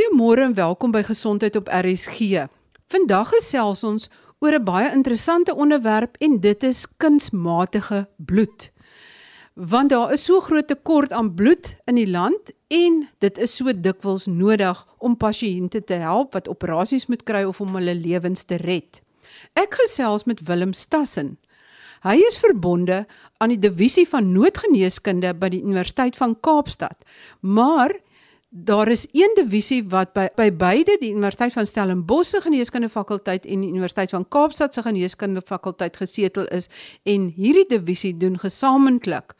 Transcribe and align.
Goeiemôre 0.00 0.40
en 0.40 0.54
welkom 0.54 0.94
by 0.94 1.02
Gesondheid 1.04 1.58
op 1.58 1.66
RSG. 1.68 2.46
Vandag 2.88 3.34
gesels 3.34 3.82
ons 3.84 4.06
oor 4.40 4.54
'n 4.56 4.64
baie 4.64 4.92
interessante 4.96 5.54
onderwerp 5.54 6.16
en 6.20 6.40
dit 6.40 6.62
is 6.62 6.86
kunsmatige 6.96 8.08
bloed. 8.16 8.70
Want 9.54 9.90
daar 9.90 10.12
is 10.12 10.24
so 10.24 10.40
groot 10.40 10.66
tekort 10.66 11.12
aan 11.12 11.34
bloed 11.34 11.76
in 11.84 11.94
die 11.94 12.10
land 12.10 12.40
en 12.68 13.08
dit 13.18 13.38
is 13.38 13.56
so 13.56 13.80
dikwels 13.80 14.26
nodig 14.26 14.86
om 14.98 15.16
pasiënte 15.16 15.84
te 15.84 15.94
help 15.94 16.32
wat 16.32 16.48
operasies 16.48 17.06
moet 17.06 17.22
kry 17.22 17.42
of 17.42 17.60
om 17.60 17.74
hulle 17.74 17.94
lewens 17.94 18.44
te 18.44 18.56
red. 18.56 19.02
Ek 19.52 19.74
gesels 19.74 20.24
met 20.24 20.40
Willem 20.40 20.72
Stassen. 20.72 21.38
Hy 22.00 22.16
is 22.16 22.38
verbonde 22.38 23.06
aan 23.36 23.48
die 23.48 23.58
divisie 23.58 24.08
van 24.08 24.32
noodgeneeskunde 24.32 25.34
by 25.34 25.48
die 25.48 25.62
Universiteit 25.62 26.16
van 26.16 26.40
Kaapstad, 26.40 26.96
maar 27.40 27.92
Daar 28.52 28.88
is 28.88 29.06
een 29.12 29.30
divisie 29.34 29.84
wat 29.88 30.10
by 30.12 30.24
by 30.34 30.48
beide 30.50 30.96
die 30.98 31.12
Universiteit 31.12 31.52
van 31.54 31.66
Stellenbosch 31.66 32.32
se 32.34 32.40
geneeskunde 32.42 32.88
fakulteit 32.90 33.44
en 33.46 33.60
die 33.62 33.68
Universiteit 33.70 34.10
van 34.10 34.24
Kaapstad 34.28 34.74
se 34.74 34.82
geneeskunde 34.82 35.42
fakulteit 35.46 35.96
gesetel 35.96 36.48
is 36.50 36.66
en 37.06 37.28
hierdie 37.36 37.68
divisie 37.70 38.16
doen 38.16 38.38
gesamentlik 38.42 39.36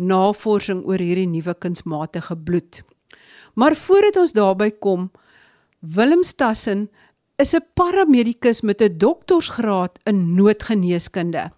navorsing 0.00 0.80
oor 0.88 0.96
hierdie 0.96 1.28
nuwe 1.28 1.54
kunsmatige 1.60 2.36
bloed. 2.36 2.80
Maar 3.54 3.76
voordat 3.76 4.16
ons 4.16 4.32
daarby 4.32 4.70
kom, 4.70 5.10
Willem 5.80 6.24
Stassen 6.24 6.88
is 7.36 7.52
'n 7.54 7.66
paramedikus 7.74 8.62
met 8.62 8.80
'n 8.80 8.96
doktorsgraad 8.98 9.98
in 10.04 10.34
noodgeneeskunde. 10.34 11.50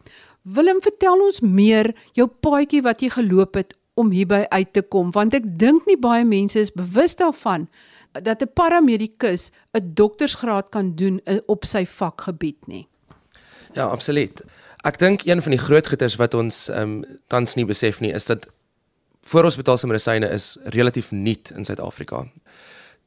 Willem, 0.43 0.81
vertel 0.83 1.21
ons 1.21 1.41
meer 1.41 1.95
jou 2.13 2.27
paadjie 2.27 2.83
wat 2.83 3.01
jy 3.01 3.11
geloop 3.11 3.55
het 3.55 3.77
om 4.01 4.11
hierby 4.15 4.45
uit 4.49 4.73
te 4.73 4.83
kom 4.83 5.13
want 5.17 5.37
ek 5.37 5.47
dink 5.61 5.87
nie 5.89 5.99
baie 6.01 6.25
mense 6.25 6.59
is 6.61 6.73
bewus 6.73 7.17
daarvan 7.21 7.69
dat 8.13 8.43
'n 8.43 8.53
paramedikus 8.55 9.51
'n 9.73 9.95
doktorsgraad 9.95 10.71
kan 10.71 10.95
doen 10.95 11.21
op 11.47 11.65
sy 11.65 11.87
vakgebied 11.87 12.67
nie. 12.67 12.87
Ja, 13.73 13.85
absoluut. 13.85 14.43
Ek 14.83 14.99
dink 14.99 15.25
een 15.25 15.43
van 15.43 15.51
die 15.51 15.61
groot 15.61 15.89
goeders 15.89 16.17
wat 16.17 16.35
ons 16.35 16.69
ehm 16.69 16.81
um, 16.83 17.05
tans 17.27 17.55
nie 17.55 17.65
besef 17.65 18.01
nie 18.01 18.13
is 18.13 18.27
dat 18.27 18.49
voorhospitaalse 19.23 19.87
medisyne 19.87 20.29
is 20.29 20.57
relatief 20.65 21.11
nuut 21.11 21.53
in 21.57 21.65
Suid-Afrika. 21.65 22.27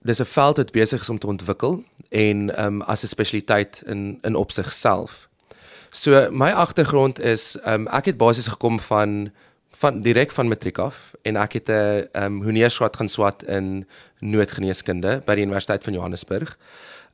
Dis 0.02 0.19
'n 0.19 0.25
veld 0.25 0.58
wat 0.58 0.71
besig 0.71 1.02
is 1.02 1.09
om 1.09 1.19
te 1.19 1.27
ontwikkel 1.27 1.83
en 2.09 2.55
ehm 2.55 2.66
um, 2.66 2.81
as 2.81 3.03
'n 3.03 3.08
spesialiteit 3.08 3.83
in 3.86 4.19
in 4.21 4.36
opsigself. 4.36 5.30
So 5.91 6.31
my 6.31 6.52
agtergrond 6.52 7.19
is 7.19 7.58
ehm 7.61 7.73
um, 7.73 7.88
ek 7.88 8.05
het 8.05 8.17
basies 8.17 8.47
gekom 8.47 8.80
van 8.80 9.31
van 9.84 10.02
direk 10.02 10.31
van 10.31 10.48
matriek 10.48 10.80
af 10.80 10.98
en 11.28 11.36
ek 11.36 11.58
het 11.59 11.70
'n 11.70 12.08
ehm 12.14 12.26
um, 12.26 12.44
honeursgraad 12.48 12.95
gaan 12.95 13.08
swat 13.08 13.44
in 13.44 13.86
noodgeneeskunde 14.20 15.22
by 15.26 15.36
die 15.36 15.45
Universiteit 15.45 15.84
van 15.84 15.94
Johannesburg. 15.94 16.58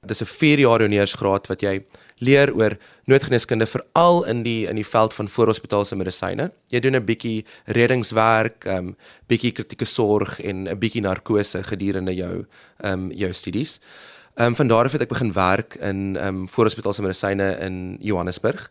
Dit 0.02 0.12
is 0.12 0.22
'n 0.22 0.26
4 0.26 0.60
jaar 0.60 0.82
honeursgraad 0.82 1.48
wat 1.48 1.62
jy 1.62 1.84
leer 2.20 2.54
oor 2.54 2.78
noodgeneeskunde 3.06 3.66
veral 3.66 4.26
in 4.26 4.44
die 4.44 4.68
in 4.68 4.76
die 4.76 4.86
veld 4.86 5.14
van 5.14 5.28
voorhospitaalse 5.28 5.96
medisyne. 5.96 6.52
Jy 6.68 6.80
doen 6.80 6.96
'n 6.96 7.06
bietjie 7.06 7.46
reddingswerk, 7.66 8.66
ehm 8.66 8.78
um, 8.78 8.96
bietjie 9.28 9.52
kritieke 9.52 9.86
sorg 9.86 10.40
en 10.40 10.68
'n 10.68 10.80
bietjie 10.80 11.02
narkose 11.02 11.64
gedurende 11.64 12.16
jou 12.16 12.46
ehm 12.78 12.94
um, 12.94 13.12
jou 13.12 13.34
studies. 13.34 13.80
Ehm 14.36 14.48
um, 14.48 14.56
van 14.56 14.68
daar 14.68 14.86
af 14.86 14.92
het 14.92 15.02
ek 15.02 15.10
begin 15.10 15.34
werk 15.34 15.76
in 15.76 16.18
ehm 16.18 16.28
um, 16.28 16.48
voorhospitaalse 16.48 17.02
medisyne 17.02 17.58
in 17.60 17.98
Johannesburg 18.00 18.70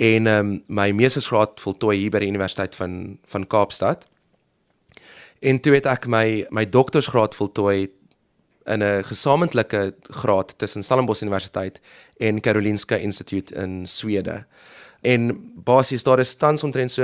en 0.00 0.26
ehm 0.26 0.38
um, 0.38 0.62
my 0.66 0.90
meestersgraad 0.96 1.60
voltooi 1.60 1.98
hier 1.98 2.10
by 2.10 2.22
die 2.22 2.30
Universiteit 2.32 2.74
van 2.74 3.18
van 3.28 3.46
Kaapstad. 3.46 4.06
En 5.40 5.60
toe 5.60 5.74
het 5.74 5.86
ek 5.86 6.06
my 6.08 6.46
my 6.48 6.64
doktorsgraad 6.64 7.36
voltooi 7.36 7.90
in 8.64 8.82
'n 8.82 9.04
gesamentlike 9.04 9.94
graad 10.02 10.54
tussen 10.58 10.82
Stellenbosch 10.82 11.22
Universiteit 11.22 11.80
en 12.16 12.40
Karolinska 12.40 12.96
Instituut 12.96 13.50
in 13.50 13.86
Swede. 13.86 14.44
En 15.00 15.52
basies 15.64 16.02
daar 16.02 16.18
is 16.18 16.34
tans 16.34 16.62
omtrent 16.62 16.90
so 16.90 17.02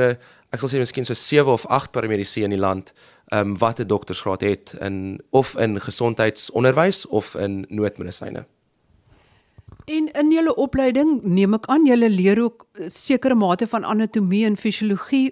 ek 0.51 0.61
sal 0.61 0.69
sê 0.69 0.79
miskien 0.79 1.05
so 1.05 1.15
7 1.15 1.53
of 1.53 1.67
8 1.67 1.91
paramedici 1.91 2.43
in 2.43 2.51
die 2.51 2.59
land 2.59 2.93
ehm 3.29 3.41
um, 3.41 3.59
wat 3.59 3.79
'n 3.81 3.87
doktorsgraad 3.87 4.41
het 4.41 4.75
in 4.81 5.21
of 5.31 5.57
in 5.57 5.81
gesondheidsonderwys 5.81 7.07
of 7.07 7.35
in 7.35 7.67
noodmedisyne. 7.69 8.47
En 9.87 10.09
in 10.13 10.31
julle 10.35 10.55
opleiding 10.59 11.21
neem 11.23 11.55
ek 11.55 11.69
aan 11.71 11.85
julle 11.87 12.09
leer 12.11 12.41
ook 12.43 12.65
eh, 12.75 12.89
sekere 12.91 13.35
mate 13.39 13.69
van 13.71 13.85
anatomie 13.87 14.43
en 14.47 14.57
fisiologie 14.59 15.31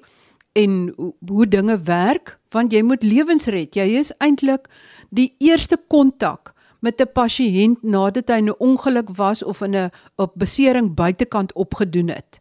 en 0.54 0.94
hoe 1.26 1.46
dinge 1.50 1.74
werk 1.88 2.36
want 2.54 2.72
jy 2.72 2.84
moet 2.86 3.02
lewens 3.02 3.48
red. 3.50 3.74
Jy 3.74 3.98
is 3.98 4.12
eintlik 4.22 4.68
die 5.10 5.32
eerste 5.42 5.74
kontak 5.90 6.52
met 6.86 7.00
'n 7.02 7.10
pasiënt 7.10 7.82
nadat 7.82 8.30
hy 8.30 8.40
'n 8.46 8.54
ongeluk 8.58 9.10
was 9.16 9.42
of 9.42 9.60
in 9.60 9.74
'n 9.74 9.90
op 10.16 10.32
besering 10.38 10.94
buitekant 10.94 11.52
opgedoen 11.52 12.08
het. 12.08 12.40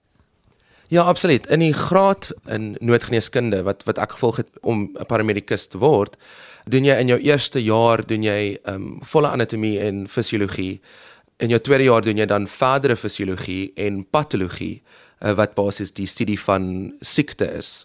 Ja, 0.88 1.02
absoluut. 1.02 1.48
In 1.48 1.60
die 1.60 1.74
graad 1.74 2.32
in 2.46 2.78
noodgeneeskunde 2.80 3.64
wat 3.64 3.84
wat 3.84 3.98
ek 3.98 4.12
gevolg 4.12 4.36
het 4.36 4.50
om 4.62 4.94
'n 4.94 5.06
paramedikus 5.06 5.68
te 5.68 5.78
word, 5.78 6.18
doen 6.66 6.84
jy 6.84 6.96
in 7.00 7.08
jou 7.08 7.20
eerste 7.20 7.64
jaar 7.64 8.06
doen 8.06 8.24
jy 8.24 8.60
ehm 8.64 8.76
um, 8.76 9.00
volle 9.02 9.28
anatomie 9.28 9.80
en 9.80 10.08
fisiologie 10.08 10.82
in 11.44 11.52
jou 11.52 11.60
tweede 11.60 11.90
jaar 11.90 12.04
doen 12.06 12.22
jy 12.22 12.28
dan 12.30 12.48
verdere 12.48 12.96
fisiologie 12.96 13.74
en 13.76 14.04
patologie 14.16 14.78
uh, 14.80 15.34
wat 15.36 15.56
basies 15.60 15.92
die 15.96 16.08
studie 16.08 16.40
van 16.40 16.94
siekte 17.04 17.50
is 17.60 17.84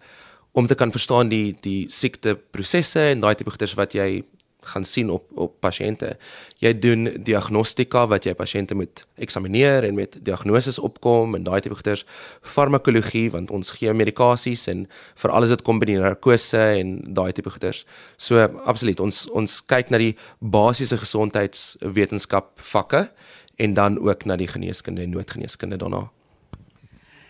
om 0.58 0.66
te 0.66 0.78
kan 0.78 0.94
verstaan 0.94 1.30
die 1.30 1.56
die 1.62 1.86
siekteprosesse 1.92 3.10
en 3.12 3.24
daai 3.24 3.34
tipe 3.38 3.50
goeders 3.54 3.76
wat 3.78 3.94
jy 3.98 4.22
gaan 4.68 4.84
sien 4.84 5.10
op 5.10 5.24
op 5.38 5.54
pasiënte. 5.62 6.16
Jy 6.60 6.72
doen 6.82 7.08
diagnostika 7.24 8.02
wat 8.10 8.26
jy 8.26 8.34
pasiënte 8.36 8.74
moet 8.76 9.04
eksamineer 9.22 9.86
en 9.86 9.94
met 9.94 10.18
diagnoses 10.26 10.80
opkom 10.82 11.36
en 11.38 11.46
daai 11.46 11.60
tipe 11.64 11.78
goeders. 11.78 12.04
Farmakologie 12.42 13.28
want 13.34 13.52
ons 13.54 13.70
gee 13.78 13.94
medikasies 13.94 14.66
en 14.72 14.86
vir 15.22 15.34
alles 15.34 15.54
wat 15.54 15.62
kom 15.66 15.80
by 15.80 15.88
die 15.92 15.98
narkose 16.02 16.64
en 16.82 16.98
daai 17.14 17.32
tipe 17.32 17.54
goeders. 17.54 17.84
So 18.18 18.42
absoluut 18.66 19.00
ons 19.00 19.26
ons 19.30 19.60
kyk 19.70 19.94
na 19.94 20.02
die 20.02 20.14
basiese 20.40 20.98
gesondheidswetenskap 21.00 22.58
vakke 22.74 23.06
en 23.58 23.74
dan 23.74 23.98
ook 23.98 24.24
na 24.24 24.36
die 24.38 24.48
geneeskunde 24.48 25.02
en 25.02 25.10
noodgeneeskunde 25.16 25.76
daarna. 25.76 26.06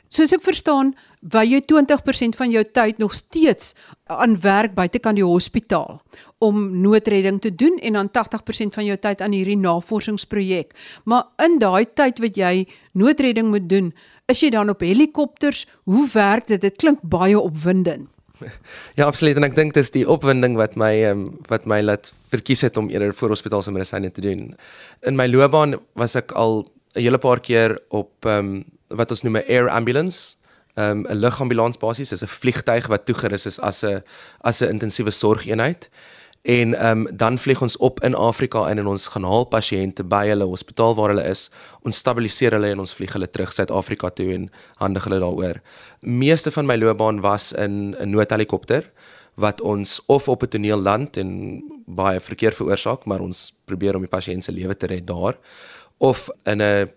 Soos 0.09 0.33
ek 0.33 0.41
verstaan, 0.41 0.95
wy 1.21 1.43
jy 1.45 1.59
20% 1.69 2.37
van 2.39 2.53
jou 2.53 2.63
tyd 2.65 3.01
nog 3.01 3.13
steeds 3.13 3.75
aan 4.09 4.39
werk 4.41 4.73
buitekant 4.77 5.21
die 5.21 5.27
hospitaal 5.27 5.99
om 6.45 6.63
noodredding 6.81 7.43
te 7.45 7.53
doen 7.53 7.77
en 7.85 7.99
dan 7.99 8.09
80% 8.17 8.77
van 8.79 8.89
jou 8.89 8.97
tyd 8.97 9.21
aan 9.21 9.37
hierdie 9.37 9.59
navorsingsprojek. 9.61 10.73
Maar 11.05 11.29
in 11.45 11.59
daai 11.61 11.85
tyd 11.93 12.23
wat 12.25 12.41
jy 12.41 12.65
noodredding 12.97 13.53
moet 13.53 13.69
doen, 13.69 13.93
is 14.33 14.41
jy 14.41 14.53
dan 14.55 14.73
op 14.73 14.81
helikopters? 14.85 15.67
Hoe 15.85 16.09
werk 16.13 16.49
dit? 16.49 16.61
Dit 16.61 16.81
klink 16.81 17.05
baie 17.05 17.37
opwindend. 17.37 18.09
Ja, 18.99 19.07
absoluut 19.07 19.37
en 19.37 19.47
ek 19.47 19.57
dink 19.57 19.75
dis 19.77 19.91
die 19.95 20.07
opwinding 20.09 20.57
wat 20.59 20.77
my 20.81 20.93
um, 21.09 21.29
wat 21.51 21.67
my 21.71 21.81
laat 21.85 22.13
verkies 22.33 22.65
het 22.67 22.77
om 22.81 22.91
eerder 22.93 23.15
voor 23.15 23.35
hospitaalse 23.35 23.73
medisyne 23.75 24.11
te 24.11 24.25
doen. 24.25 24.51
In 25.07 25.19
my 25.19 25.29
loopbaan 25.29 25.79
was 25.99 26.17
ek 26.17 26.33
al 26.33 26.65
'n 26.97 27.03
hele 27.03 27.19
paar 27.19 27.41
keer 27.41 27.79
op 27.91 28.11
ehm 28.27 28.39
um, 28.39 28.65
wat 28.89 29.11
ons 29.11 29.23
noem 29.23 29.37
'n 29.37 29.49
air 29.49 29.69
ambulance, 29.69 30.37
ehm 30.75 31.05
um, 31.05 31.07
'n 31.07 31.21
lugambulans 31.21 31.79
basies, 31.79 32.13
is 32.13 32.23
'n 32.23 32.27
vliegtyg 32.41 32.87
wat 32.89 33.07
toegerus 33.07 33.47
is 33.47 33.61
as 33.61 33.85
'n 33.85 34.03
as 34.41 34.63
'n 34.63 34.71
intensiewe 34.71 35.11
sorgeenheid. 35.11 35.89
En 36.49 36.75
ehm 36.75 37.07
um, 37.07 37.17
dan 37.17 37.39
vlieg 37.39 37.61
ons 37.63 37.77
op 37.77 38.01
in 38.01 38.15
Afrika 38.15 38.63
in 38.71 38.79
en 38.79 38.87
ons 38.87 39.07
gaan 39.13 39.25
haal 39.29 39.45
pasiënte 39.53 40.05
by 40.09 40.23
hulle 40.31 40.47
hospitaal 40.49 40.95
waar 40.97 41.13
hulle 41.13 41.27
is. 41.29 41.51
Ons 41.85 42.01
stabiliseer 42.01 42.57
hulle 42.57 42.71
en 42.73 42.81
ons 42.81 42.95
vlieg 42.97 43.13
hulle 43.13 43.29
terug 43.29 43.53
Suid-Afrika 43.53 44.09
toe 44.17 44.31
en 44.33 44.47
handig 44.81 45.05
hulle 45.05 45.19
daaroor. 45.21 45.61
Meeste 46.01 46.51
van 46.51 46.67
my 46.71 46.79
loopbaan 46.81 47.21
was 47.21 47.53
in 47.53 47.95
'n 48.01 48.11
noodhelikopter 48.11 48.89
wat 49.35 49.61
ons 49.61 50.01
of 50.07 50.29
op 50.29 50.43
'n 50.43 50.49
toneel 50.49 50.81
land 50.81 51.17
en 51.17 51.63
baie 51.87 52.21
verkeer 52.21 52.53
veroorsaak, 52.53 53.05
maar 53.05 53.21
ons 53.21 53.53
probeer 53.65 53.95
om 53.95 54.01
die 54.01 54.17
pasiënt 54.17 54.45
se 54.45 54.53
lewe 54.53 54.77
te 54.77 54.87
red 54.87 55.07
daar 55.07 55.37
of 55.99 56.31
in 56.45 56.63
'n 56.63 56.89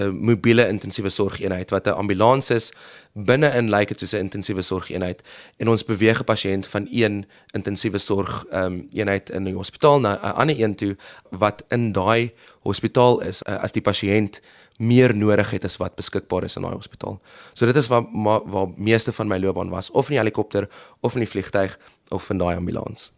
'n 0.00 0.10
mobiele 0.10 0.68
intensiewe 0.68 1.10
sorgeenheid 1.10 1.70
wat 1.70 1.86
'n 1.86 1.90
ambulans 1.90 2.50
is 2.50 2.72
binne 3.12 3.48
in 3.52 3.68
lyk 3.68 3.78
like 3.78 3.92
dit 3.92 3.98
soos 4.00 4.12
'n 4.12 4.24
intensiewe 4.24 4.62
sorgeenheid 4.62 5.22
en 5.56 5.68
ons 5.68 5.84
beweeg 5.84 6.20
'n 6.20 6.24
pasiënt 6.24 6.66
van 6.66 6.88
een 6.90 7.26
intensiewe 7.52 7.98
sorg 7.98 8.44
um, 8.52 8.88
eenheid 8.92 9.30
in 9.30 9.44
die 9.44 9.54
hospitaal 9.54 10.00
na 10.00 10.14
'n 10.14 10.34
ander 10.34 10.60
een 10.60 10.74
toe 10.74 10.96
wat 11.30 11.64
in 11.68 11.92
daai 11.92 12.32
hospitaal 12.62 13.20
is 13.20 13.42
uh, 13.42 13.62
as 13.62 13.72
die 13.72 13.82
pasiënt 13.82 14.40
meer 14.78 15.14
nodig 15.16 15.50
het 15.50 15.64
as 15.64 15.76
wat 15.76 15.94
beskikbaar 15.94 16.44
is 16.44 16.56
in 16.56 16.62
daai 16.62 16.74
hospitaal. 16.74 17.20
So 17.52 17.66
dit 17.66 17.76
is 17.76 17.88
waar 17.88 18.04
waar, 18.12 18.40
waar 18.44 18.68
meeste 18.76 19.12
van 19.12 19.28
my 19.28 19.38
loopbaan 19.38 19.68
was 19.68 19.90
of 19.90 20.08
in 20.08 20.16
die 20.16 20.18
helikopter 20.18 20.68
of 21.00 21.14
in 21.14 21.20
die 21.20 21.28
vliegtyg 21.30 21.78
of 22.08 22.30
in 22.30 22.38
daai 22.38 22.56
ambulans. 22.56 23.12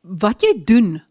Wat 0.00 0.42
jy 0.42 0.54
doen 0.64 1.02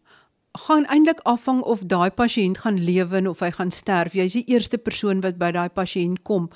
gaan 0.52 0.86
eintlik 0.86 1.20
afhang 1.24 1.60
of 1.62 1.84
daai 1.86 2.10
pasiënt 2.10 2.58
gaan 2.58 2.78
lewe 2.84 3.28
of 3.28 3.40
hy 3.40 3.50
gaan 3.50 3.70
sterf. 3.70 4.14
Jy's 4.14 4.32
die 4.32 4.46
eerste 4.46 4.78
persoon 4.78 5.20
wat 5.20 5.38
by 5.38 5.52
daai 5.52 5.68
pasiënt 5.68 6.22
kom. 6.22 6.48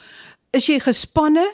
Is 0.52 0.66
jy 0.66 0.80
gespanne 0.80 1.44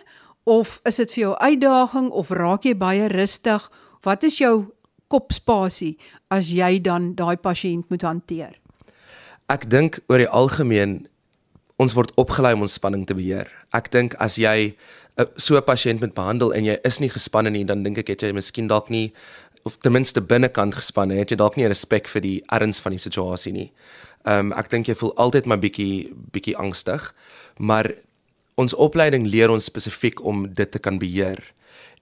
of 0.44 0.81
is 0.88 0.96
dit 0.96 1.12
vir 1.12 1.23
jou 1.23 1.35
uitdaging 1.37 2.11
of 2.11 2.31
raak 2.31 2.64
jy 2.64 2.75
baie 2.75 3.08
rustig? 3.08 3.70
Wat 4.02 4.25
is 4.25 4.38
jou 4.38 4.73
kopspasie 5.08 5.96
as 6.31 6.50
jy 6.52 6.79
dan 6.81 7.14
daai 7.14 7.37
pasiënt 7.37 7.90
moet 7.90 8.02
hanteer? 8.02 8.56
Ek 9.49 9.69
dink 9.69 10.00
oor 10.08 10.19
die 10.19 10.29
algemeen 10.29 11.06
ons 11.79 11.94
word 11.94 12.11
opgelei 12.19 12.52
om 12.56 12.67
ons 12.67 12.75
spanning 12.75 13.06
te 13.06 13.14
beheer. 13.14 13.49
Ek 13.73 13.91
dink 13.94 14.17
as 14.19 14.37
jy 14.37 14.75
'n 15.19 15.26
so 15.37 15.56
'n 15.56 15.62
pasiënt 15.62 16.00
moet 16.00 16.14
behandel 16.14 16.52
en 16.55 16.64
jy 16.64 16.79
is 16.84 17.00
nie 17.00 17.08
gespanne 17.08 17.50
nie, 17.50 17.64
dan 17.64 17.82
dink 17.82 17.99
ek 17.99 18.08
het 18.08 18.23
jy 18.23 18.32
miskien 18.32 18.69
dalk 18.69 18.91
nie 18.91 19.12
of 19.62 19.78
ten 19.78 19.93
minste 19.93 20.20
binnekant 20.20 20.75
gespanne, 20.75 21.14
het 21.14 21.31
jy 21.31 21.37
dalk 21.37 21.56
nie 21.56 21.66
respek 21.69 22.08
vir 22.08 22.22
die 22.25 22.43
erns 22.55 22.81
van 22.81 22.93
die 22.93 23.02
situasie 23.02 23.52
nie. 23.52 23.70
Ehm 24.25 24.52
um, 24.52 24.52
ek 24.58 24.70
dink 24.70 24.88
jy 24.88 24.94
voel 24.94 25.14
altyd 25.16 25.46
maar 25.46 25.60
bietjie 25.62 26.12
bietjie 26.32 26.56
angstig, 26.56 27.14
maar 27.58 27.90
ons 28.58 28.75
opleiding 28.75 29.26
leer 29.26 29.50
ons 29.50 29.64
spesifiek 29.64 30.20
om 30.26 30.49
dit 30.55 30.70
te 30.70 30.78
kan 30.78 30.99
beheer. 30.99 31.38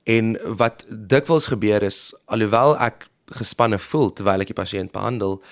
En 0.07 0.37
wat 0.57 0.85
dikwels 0.89 1.51
gebeur 1.53 1.83
is 1.83 2.15
alhoewel 2.27 2.77
ek 2.79 3.09
gespanne 3.37 3.79
voel 3.79 4.13
terwyl 4.15 4.41
ek 4.41 4.53
die 4.53 4.61
pasiënt 4.63 4.93
behandel, 4.95 5.43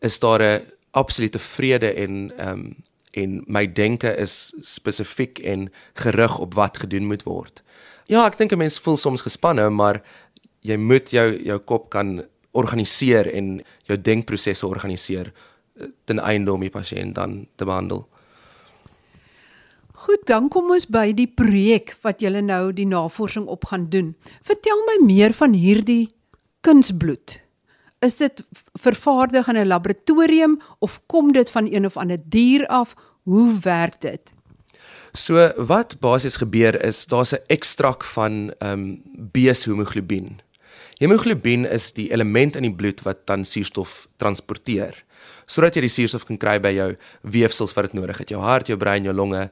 is 0.00 0.18
daar 0.18 0.42
'n 0.42 0.62
absolute 0.92 1.38
vrede 1.38 1.92
en 1.94 2.32
ehm 2.36 2.50
um, 2.50 2.74
en 3.14 3.44
my 3.46 3.72
denke 3.72 4.10
is 4.18 4.54
spesifiek 4.60 5.38
en 5.38 5.68
gerig 5.94 6.38
op 6.38 6.54
wat 6.54 6.78
gedoen 6.78 7.06
moet 7.06 7.22
word. 7.22 7.62
Ja, 8.06 8.26
ek 8.26 8.38
dink 8.38 8.52
'n 8.52 8.58
mens 8.58 8.78
voel 8.78 8.96
soms 8.96 9.22
gespanne, 9.22 9.70
maar 9.70 10.02
jy 10.64 10.76
moet 10.80 11.12
jou 11.12 11.26
jou 11.44 11.58
kop 11.68 11.90
kan 11.92 12.22
organiseer 12.54 13.28
en 13.34 13.58
jou 13.88 13.98
denkprosesse 14.00 14.66
organiseer 14.66 15.30
eh, 15.30 15.90
ten 16.08 16.22
einde 16.22 16.52
om 16.52 16.64
die 16.64 16.72
pasiënt 16.72 17.14
dan 17.14 17.44
te 17.56 17.66
behandel. 17.68 18.04
Goed, 20.04 20.26
dan 20.28 20.50
kom 20.52 20.72
ons 20.74 20.86
by 20.90 21.12
die 21.16 21.28
projek 21.30 21.94
wat 22.04 22.20
julle 22.20 22.42
nou 22.44 22.72
die 22.76 22.86
navorsing 22.88 23.46
op 23.48 23.70
gaan 23.70 23.88
doen. 23.92 24.12
Vertel 24.44 24.82
my 24.88 24.98
meer 25.06 25.32
van 25.32 25.54
hierdie 25.56 26.12
kunsbloed. 26.66 27.38
Is 28.04 28.18
dit 28.20 28.42
vervaardig 28.80 29.48
in 29.48 29.56
'n 29.56 29.66
laboratorium 29.66 30.60
of 30.78 31.00
kom 31.06 31.32
dit 31.32 31.50
van 31.50 31.72
een 31.72 31.86
of 31.86 31.96
ander 31.96 32.18
dier 32.24 32.66
af? 32.66 32.94
Hoe 33.22 33.58
werk 33.60 34.00
dit? 34.00 34.32
So 35.14 35.52
wat 35.56 36.00
basies 36.00 36.36
gebeur 36.36 36.74
is 36.84 37.06
daar's 37.06 37.32
'n 37.32 37.44
ekstrak 37.46 38.04
van 38.04 38.52
ehm 38.58 38.72
um, 38.72 39.02
beeshemoglobien. 39.32 40.40
Hemoglobien 40.98 41.64
is 41.66 41.92
die 41.92 42.10
element 42.12 42.56
in 42.56 42.62
die 42.62 42.74
bloed 42.74 43.02
wat 43.02 43.26
dan 43.26 43.44
suurstof 43.44 44.06
transporteer 44.16 45.04
sodat 45.46 45.76
jy 45.76 45.84
die 45.84 45.92
suurstof 45.92 46.24
kan 46.28 46.38
kry 46.40 46.56
by 46.62 46.72
jou 46.74 46.88
weefsels 47.34 47.74
wat 47.76 47.90
dit 47.90 47.98
nodig 47.98 48.18
het, 48.20 48.32
jou 48.32 48.40
hart, 48.40 48.70
jou 48.70 48.78
brein, 48.80 49.04
jou 49.04 49.14
longe 49.14 49.42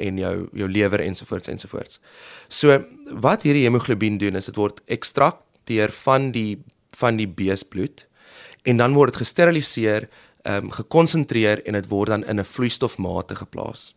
en 0.00 0.18
jou 0.20 0.34
jou 0.56 0.68
lewer 0.70 1.02
ensovoorts 1.04 1.50
ensovoorts. 1.52 2.00
So 2.48 2.78
wat 3.22 3.46
hierdie 3.46 3.66
hemoglobien 3.66 4.18
doen 4.22 4.38
is 4.38 4.50
dit 4.50 4.60
word 4.60 4.80
ekstrakteer 4.86 5.94
van 6.04 6.30
die 6.36 6.60
van 6.98 7.18
die 7.20 7.28
beesbloed 7.28 8.06
en 8.68 8.80
dan 8.80 8.94
word 8.94 9.14
dit 9.14 9.22
gesteriliseer, 9.24 10.08
ehm 10.44 10.70
um, 10.70 10.74
gekonsentreer 10.74 11.62
en 11.66 11.78
dit 11.78 11.88
word 11.90 12.14
dan 12.14 12.24
in 12.24 12.40
'n 12.40 12.44
vloeistofmate 12.44 13.34
geplaas. 13.36 13.94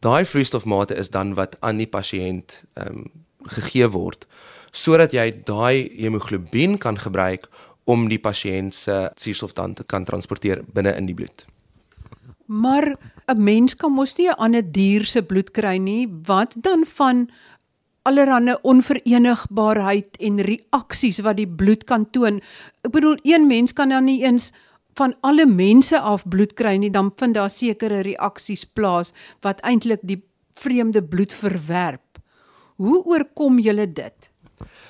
Daai 0.00 0.24
vloeistofmate 0.24 0.94
is 0.94 1.10
dan 1.10 1.34
wat 1.34 1.56
aan 1.60 1.78
die 1.78 1.86
pasiënt 1.88 2.64
ehm 2.74 2.88
um, 2.88 3.10
gegee 3.44 3.88
word 3.88 4.26
sodat 4.74 5.14
jy 5.14 5.30
daai 5.46 5.88
hemoglobien 6.00 6.78
kan 6.82 6.98
gebruik 6.98 7.46
om 7.86 8.08
die 8.10 8.18
pasiënt 8.18 8.74
se 8.74 9.00
suurstof 9.20 9.54
dan 9.54 9.74
te 9.78 9.84
kan 9.86 10.06
transporteer 10.08 10.64
binne 10.74 10.94
in 10.98 11.06
die 11.06 11.14
bloed. 11.14 11.46
Maar 12.46 12.96
'n 13.28 13.44
mens 13.44 13.74
kan 13.74 13.92
mos 13.92 14.18
nie 14.18 14.28
'n 14.28 14.38
ander 14.38 14.62
dier 14.62 15.04
se 15.04 15.22
bloed 15.22 15.50
kry 15.52 15.76
nie. 15.78 16.08
Wat 16.26 16.54
dan 16.56 16.84
van 16.84 17.30
allerlei 18.02 18.56
onverenigbaarheid 18.62 20.16
en 20.20 20.40
reaksies 20.40 21.20
wat 21.24 21.36
die 21.36 21.48
bloed 21.48 21.84
kan 21.84 22.10
toon. 22.10 22.40
Ek 22.84 22.92
bedoel 22.92 23.16
een 23.22 23.46
mens 23.46 23.72
kan 23.72 23.88
dan 23.88 24.04
nie 24.04 24.22
eens 24.22 24.52
van 24.94 25.14
alle 25.20 25.46
mense 25.46 25.98
af 25.98 26.28
bloed 26.28 26.54
kry 26.54 26.76
nie, 26.76 26.90
dan 26.90 27.12
vind 27.16 27.34
daar 27.34 27.50
sekere 27.50 28.02
reaksies 28.06 28.64
plaas 28.64 29.12
wat 29.40 29.60
eintlik 29.60 30.00
die 30.02 30.22
vreemde 30.54 31.02
bloed 31.02 31.32
verwerp. 31.32 32.20
Hoe 32.76 33.02
oorkom 33.04 33.58
julle 33.58 33.86
dit? 33.92 34.30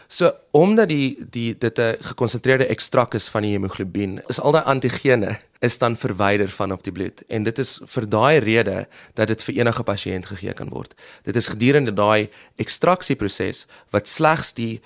So 0.09 0.33
omdat 0.51 0.89
die 0.89 1.17
die 1.31 1.55
dit 1.59 1.79
'n 1.79 1.97
gekonsentreerde 2.01 2.67
ekstrak 2.67 3.15
is 3.15 3.29
van 3.29 3.43
die 3.43 3.53
hemoglobien, 3.53 4.21
is 4.29 4.41
al 4.41 4.53
daai 4.53 4.65
antigene 4.65 5.39
is 5.61 5.79
dan 5.79 5.97
verwyder 5.97 6.49
van 6.49 6.73
op 6.73 6.83
die 6.83 6.93
bloed 6.93 7.23
en 7.29 7.43
dit 7.43 7.59
is 7.59 7.81
vir 7.85 8.09
daai 8.09 8.39
rede 8.39 8.87
dat 9.15 9.29
dit 9.29 9.43
vir 9.43 9.55
enige 9.55 9.83
pasiënt 9.83 10.27
gegee 10.27 10.53
kan 10.53 10.69
word. 10.69 10.95
Dit 11.25 11.37
is 11.37 11.49
gedurende 11.49 11.93
daai 11.93 12.29
ekstraksieproses 12.57 13.67
wat 13.91 14.09
slegs 14.09 14.53
die 14.53 14.81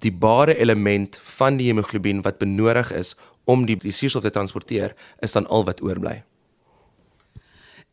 die 0.00 0.12
bare 0.12 0.56
element 0.56 1.18
van 1.36 1.56
die 1.56 1.66
hemoglobien 1.66 2.22
wat 2.22 2.38
benodig 2.38 2.92
is 2.92 3.14
om 3.44 3.66
die 3.66 3.76
die 3.76 3.92
suurstof 3.92 4.22
te 4.22 4.30
transporteer, 4.30 4.94
is 5.20 5.32
dan 5.32 5.46
al 5.46 5.64
wat 5.64 5.82
oorbly. 5.82 6.22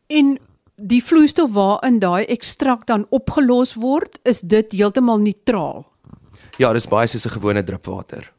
En 0.06 0.38
die 0.76 1.02
vloeistof 1.04 1.52
waarin 1.52 2.00
daai 2.02 2.24
ekstrak 2.24 2.86
dan 2.86 3.06
opgelos 3.10 3.74
word, 3.74 4.18
is 4.24 4.40
dit 4.40 4.72
heeltemal 4.72 5.20
neutraal. 5.20 5.84
Ja, 6.60 6.72
dis 6.72 6.88
baie 6.88 7.08
soos 7.08 7.26
'n 7.26 7.36
gewone 7.38 7.62
druppelwater. 7.64 8.32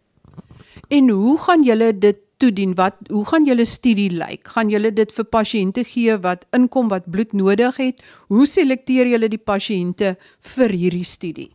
En 0.87 1.09
hoe 1.09 1.39
gaan 1.39 1.63
julle 1.63 1.97
dit 1.97 2.17
toedien? 2.37 2.75
Wat 2.75 2.95
hoe 3.07 3.25
gaan 3.25 3.45
julle 3.45 3.65
studie 3.65 4.09
lyk? 4.11 4.47
Gaan 4.47 4.69
julle 4.69 4.93
dit 4.93 5.11
vir 5.11 5.25
pasiënte 5.25 5.83
gee 5.83 6.17
wat 6.17 6.45
inkom 6.51 6.87
wat 6.87 7.09
bloed 7.09 7.33
nodig 7.33 7.77
het? 7.77 8.03
Hoe 8.27 8.45
selekteer 8.45 9.07
julle 9.07 9.29
die 9.29 9.41
pasiënte 9.41 10.15
vir 10.39 10.69
hierdie 10.69 11.07
studie? 11.07 11.51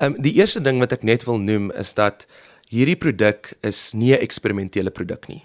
Ehm 0.00 0.14
um, 0.14 0.22
die 0.22 0.34
eerste 0.34 0.60
ding 0.60 0.78
wat 0.78 0.92
ek 0.92 1.02
net 1.02 1.24
wil 1.24 1.38
noem 1.38 1.70
is 1.70 1.94
dat 1.94 2.26
hierdie 2.68 2.96
produk 2.96 3.52
is 3.62 3.92
nie 3.92 4.12
'n 4.12 4.22
eksperimentele 4.22 4.90
produk 4.90 5.28
nie. 5.28 5.44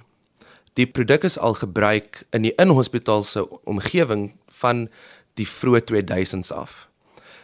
Die 0.73 0.85
produk 0.87 1.23
is 1.23 1.37
al 1.37 1.53
gebruik 1.53 2.23
in 2.31 2.41
die 2.41 2.53
inhospitaalse 2.55 3.47
omgewing 3.65 4.31
van 4.61 4.87
die 5.33 5.47
vroeë 5.47 5.81
2000s 5.81 6.51
af. 6.51 6.86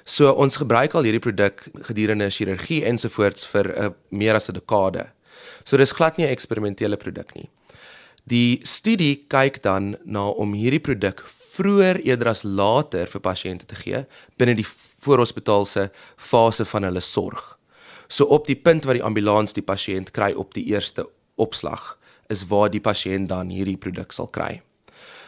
So 0.05 0.33
ons 0.35 0.57
gebruik 0.59 0.95
al 0.95 1.07
hierdie 1.07 1.23
produk 1.23 1.63
gedurende 1.87 2.27
chirurgie 2.31 2.83
ensovoorts 2.85 3.45
vir 3.47 3.71
'n 3.71 3.85
uh, 3.85 3.93
meer 4.11 4.35
as 4.35 4.49
'n 4.49 4.53
dekade. 4.53 5.07
So 5.63 5.77
dis 5.77 5.93
glad 5.93 6.17
nie 6.17 6.25
'n 6.25 6.35
eksperimentele 6.35 6.97
produk 6.97 7.35
nie. 7.35 7.49
Die 8.27 8.59
studie 8.63 9.25
kyk 9.27 9.61
dan 9.63 9.97
na 10.05 10.29
om 10.29 10.53
hierdie 10.53 10.79
produk 10.79 11.23
vroeër 11.53 12.01
eerder 12.05 12.27
as 12.27 12.43
later 12.43 13.07
vir 13.07 13.21
pasiënte 13.21 13.65
te 13.65 13.75
gee 13.75 14.05
binne 14.37 14.55
die 14.55 14.67
voorhospitaalse 15.03 15.91
fase 16.17 16.65
van 16.65 16.83
hulle 16.83 17.01
sorg. 17.01 17.57
So 18.07 18.25
op 18.25 18.47
die 18.47 18.55
punt 18.55 18.85
waar 18.85 18.93
die 18.93 19.03
ambulans 19.03 19.53
die 19.53 19.65
pasiënt 19.65 20.11
kry 20.11 20.33
op 20.33 20.53
die 20.53 20.65
eerste 20.71 21.07
opslag 21.35 21.97
is 22.29 22.45
waar 22.47 22.69
die 22.69 22.81
pasiënt 22.81 23.29
dan 23.29 23.49
hierdie 23.49 23.77
produk 23.77 24.11
sal 24.11 24.27
kry. 24.27 24.61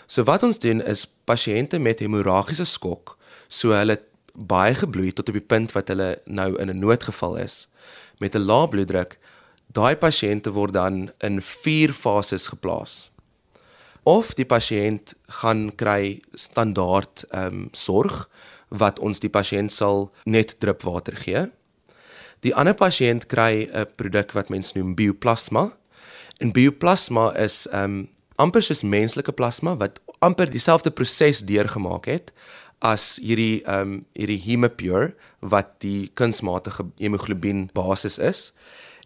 So 0.08 0.24
wat 0.24 0.44
ons 0.44 0.60
doen 0.60 0.82
is 0.82 1.08
pasiënte 1.26 1.80
met 1.80 2.00
hemorragiese 2.00 2.66
skok, 2.66 3.18
so 3.50 3.74
hulle 3.74 3.98
baie 4.36 4.76
gebloei 4.76 5.12
tot 5.12 5.30
op 5.30 5.38
die 5.38 5.48
punt 5.48 5.72
wat 5.72 5.88
hulle 5.88 6.20
nou 6.26 6.56
in 6.60 6.70
'n 6.70 6.80
noodgeval 6.80 7.38
is 7.38 7.68
met 8.20 8.36
'n 8.36 8.46
lae 8.46 8.68
bloeddruk, 8.68 9.18
daai 9.72 9.96
pasiënte 9.96 10.52
word 10.52 10.74
dan 10.74 11.12
in 11.20 11.42
4 11.42 11.94
fases 11.94 12.48
geplaas. 12.48 13.12
Of 14.04 14.34
die 14.34 14.46
pasiënt 14.46 15.14
gaan 15.42 15.72
kry 15.76 16.22
standaard 16.34 17.26
ehm 17.30 17.46
um, 17.46 17.70
sorg 17.72 18.30
wat 18.68 19.00
ons 19.00 19.20
die 19.20 19.30
pasiënt 19.30 19.72
sal 19.72 20.12
net 20.26 20.56
druppelwater 20.60 21.16
gee. 21.16 21.50
Die 22.40 22.56
ander 22.56 22.74
pasiënt 22.74 23.26
kry 23.26 23.70
'n 23.72 23.88
produk 23.96 24.32
wat 24.32 24.50
mens 24.50 24.74
noem 24.74 24.96
bioplasma. 24.96 25.72
En 26.38 26.52
bioplasma 26.52 27.36
is 27.36 27.68
ehm 27.72 27.84
um, 27.84 28.10
amper 28.36 28.64
soos 28.64 28.84
menslike 28.84 29.32
plasma 29.32 29.76
wat 29.80 30.00
amper 30.20 30.50
dieselfde 30.52 30.92
proses 30.92 31.40
deurgemaak 31.48 32.06
het 32.06 32.34
as 32.80 33.16
hierdie 33.22 33.64
ehm 33.64 33.82
um, 33.82 34.06
hierdie 34.14 34.42
Hemopure 34.46 35.14
wat 35.42 35.80
die 35.80 36.12
kunsmatige 36.14 36.88
hemoglobien 37.00 37.70
basis 37.74 38.18
is 38.20 38.52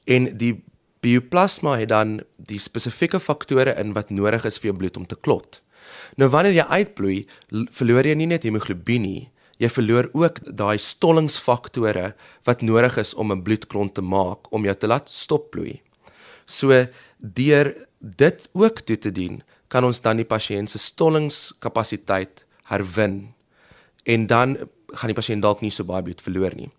en 0.08 0.32
die 0.38 0.56
bioplasma 1.04 1.78
het 1.80 1.90
dan 1.94 2.20
die 2.36 2.60
spesifieke 2.60 3.20
faktore 3.20 3.76
in 3.80 3.94
wat 3.96 4.10
nodig 4.12 4.46
is 4.46 4.60
vir 4.60 4.72
jou 4.72 4.78
bloed 4.82 4.98
om 4.98 5.06
te 5.08 5.16
klot. 5.16 5.62
Nou 6.20 6.28
wanneer 6.34 6.58
jy 6.58 6.66
uitbloei, 6.68 7.20
verloor 7.72 8.08
jy 8.08 8.16
nie 8.20 8.30
net 8.34 8.44
hemoglobien 8.44 9.06
nie, 9.06 9.30
jy 9.60 9.70
verloor 9.72 10.10
ook 10.16 10.42
daai 10.44 10.78
stollingsfaktore 10.80 12.14
wat 12.48 12.64
nodig 12.64 12.98
is 12.98 13.14
om 13.14 13.32
'n 13.32 13.44
bloedklont 13.44 13.94
te 13.94 14.02
maak 14.02 14.52
om 14.52 14.66
jou 14.66 14.76
te 14.76 14.88
laat 14.88 15.10
stop 15.10 15.52
bloei. 15.52 15.82
So 16.46 16.88
deur 17.20 17.76
dit 18.00 18.50
ook 18.54 18.82
toe 18.82 18.98
te 18.98 19.12
dien, 19.12 19.44
kan 19.68 19.84
ons 19.84 20.02
dan 20.02 20.18
die 20.18 20.26
pasiënt 20.26 20.70
se 20.70 20.78
stollingskapasiteit 20.78 22.46
herwin 22.64 23.34
en 24.04 24.28
dan 24.28 24.58
gaan 24.88 25.12
die 25.12 25.18
pasiënt 25.18 25.42
dalk 25.42 25.62
nie 25.62 25.72
so 25.72 25.84
baie 25.84 26.04
bloed 26.04 26.22
verloor 26.22 26.56
nie. 26.56 26.70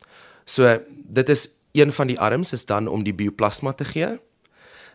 So 0.44 0.78
dit 0.88 1.28
is 1.28 1.48
een 1.72 1.92
van 1.92 2.06
die 2.06 2.18
arms 2.18 2.52
is 2.52 2.66
dan 2.66 2.88
om 2.88 3.04
die 3.04 3.14
bioplasma 3.14 3.72
te 3.72 3.84
gee. 3.84 4.18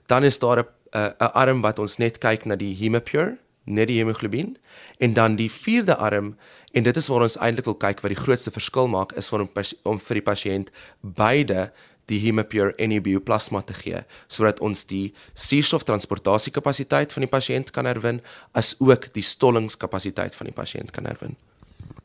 Dan 0.06 0.24
is 0.24 0.40
daar 0.40 0.60
'n 0.60 0.68
'n 0.96 1.32
arm 1.34 1.62
wat 1.62 1.80
ons 1.80 1.98
net 1.98 2.18
kyk 2.18 2.46
na 2.46 2.56
die 2.56 2.76
hemopure, 2.76 3.38
net 3.66 3.88
die 3.88 3.98
hemoglobien 3.98 4.58
en 4.98 5.14
dan 5.14 5.36
die 5.36 5.52
vierde 5.52 5.96
arm 5.96 6.36
en 6.72 6.84
dit 6.84 6.98
is 6.98 7.08
waar 7.08 7.22
ons 7.22 7.38
eintlik 7.38 7.66
wil 7.66 7.78
kyk 7.80 8.02
wat 8.04 8.14
die 8.14 8.24
grootste 8.24 8.52
verskil 8.52 8.88
maak 8.88 9.16
is 9.18 9.30
vir 9.30 9.48
om, 9.84 10.00
vir 10.00 10.20
die 10.20 10.26
pasiënt 10.26 10.72
beide 11.02 11.72
die 12.06 12.20
Hemopure 12.22 12.74
NEBU 12.78 13.20
plasma 13.26 13.62
te 13.66 13.74
gee 13.74 14.04
sodat 14.28 14.62
ons 14.66 14.86
die 14.90 15.14
suurstoftransportasiekapasiteit 15.34 17.16
van 17.16 17.26
die 17.26 17.32
pasiënt 17.32 17.74
kan 17.74 17.90
herwin 17.90 18.22
as 18.54 18.76
ook 18.80 19.10
die 19.18 19.26
stollingskapasiteit 19.26 20.38
van 20.38 20.52
die 20.52 20.56
pasiënt 20.56 20.94
kan 20.94 21.10
herwin. 21.10 21.36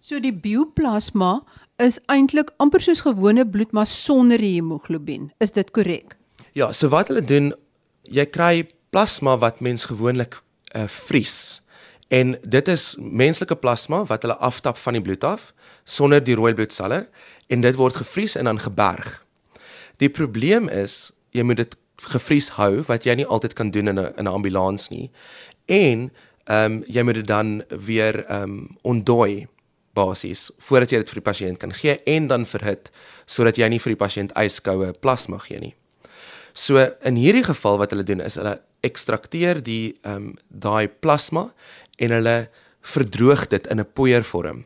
So 0.00 0.20
die 0.20 0.32
bioplasma 0.32 1.40
is 1.82 1.98
eintlik 2.12 2.52
amper 2.62 2.80
soos 2.80 3.02
gewone 3.06 3.46
bloed 3.48 3.72
maar 3.72 3.86
sonder 3.86 4.38
die 4.38 4.54
hemoglobien. 4.54 5.30
Is 5.40 5.52
dit 5.52 5.70
korrek? 5.70 6.16
Ja, 6.52 6.72
so 6.72 6.88
wat 6.88 7.08
hulle 7.08 7.24
doen, 7.24 7.52
jy 8.04 8.26
kry 8.26 8.68
plasma 8.90 9.36
wat 9.38 9.60
mens 9.60 9.86
gewoonlik 9.90 10.40
uh, 10.74 10.86
vries. 10.86 11.60
En 12.10 12.34
dit 12.42 12.68
is 12.68 12.96
menslike 12.98 13.54
plasma 13.62 14.02
wat 14.10 14.26
hulle 14.26 14.38
aftap 14.42 14.78
van 14.82 14.98
die 14.98 15.02
bloed 15.02 15.24
af 15.24 15.52
sonder 15.84 16.22
die 16.22 16.34
rooi 16.34 16.52
bloedselle 16.54 17.04
en 17.50 17.62
dit 17.62 17.78
word 17.78 18.00
gevries 18.02 18.36
en 18.36 18.50
dan 18.50 18.58
geberg. 18.58 19.20
Die 20.02 20.10
probleem 20.10 20.68
is 20.68 21.12
jy 21.30 21.44
moet 21.46 21.62
dit 21.62 21.76
gevries 22.10 22.48
hou 22.56 22.82
wat 22.88 23.06
jy 23.06 23.14
nie 23.20 23.28
altyd 23.28 23.54
kan 23.54 23.70
doen 23.70 23.88
in 23.92 23.98
'n 23.98 24.12
in 24.18 24.26
'n 24.26 24.34
ambulans 24.34 24.88
nie. 24.90 25.10
En 25.66 26.10
ehm 26.44 26.72
um, 26.72 26.82
jy 26.86 27.02
moet 27.02 27.14
dit 27.14 27.26
dan 27.26 27.62
weer 27.68 28.24
ehm 28.26 28.42
um, 28.42 28.76
ontdooi 28.82 29.46
basies 29.94 30.50
voordat 30.58 30.92
jy 30.92 31.02
dit 31.02 31.12
vir 31.12 31.20
die 31.20 31.28
pasiënt 31.30 31.58
kan 31.58 31.72
gee 31.74 31.98
en 32.06 32.28
dan 32.30 32.46
verhit 32.46 32.90
sodat 33.26 33.58
jy 33.58 33.68
nie 33.68 33.82
vir 33.82 33.94
die 33.94 34.02
pasiënt 34.04 34.34
yskoue 34.38 34.92
plasma 35.02 35.38
gee 35.38 35.60
nie. 35.60 35.74
So 36.54 36.82
in 37.06 37.16
hierdie 37.16 37.44
geval 37.46 37.78
wat 37.78 37.94
hulle 37.94 38.06
doen 38.06 38.22
is 38.24 38.38
hulle 38.40 38.58
ekstrakteer 38.86 39.62
die 39.64 39.96
ehm 40.02 40.30
um, 40.30 40.34
daai 40.48 40.88
plasma 40.88 41.50
en 41.98 42.14
hulle 42.16 42.36
verdroog 42.80 43.46
dit 43.48 43.66
in 43.66 43.80
'n 43.80 43.92
poeiervorm. 43.92 44.64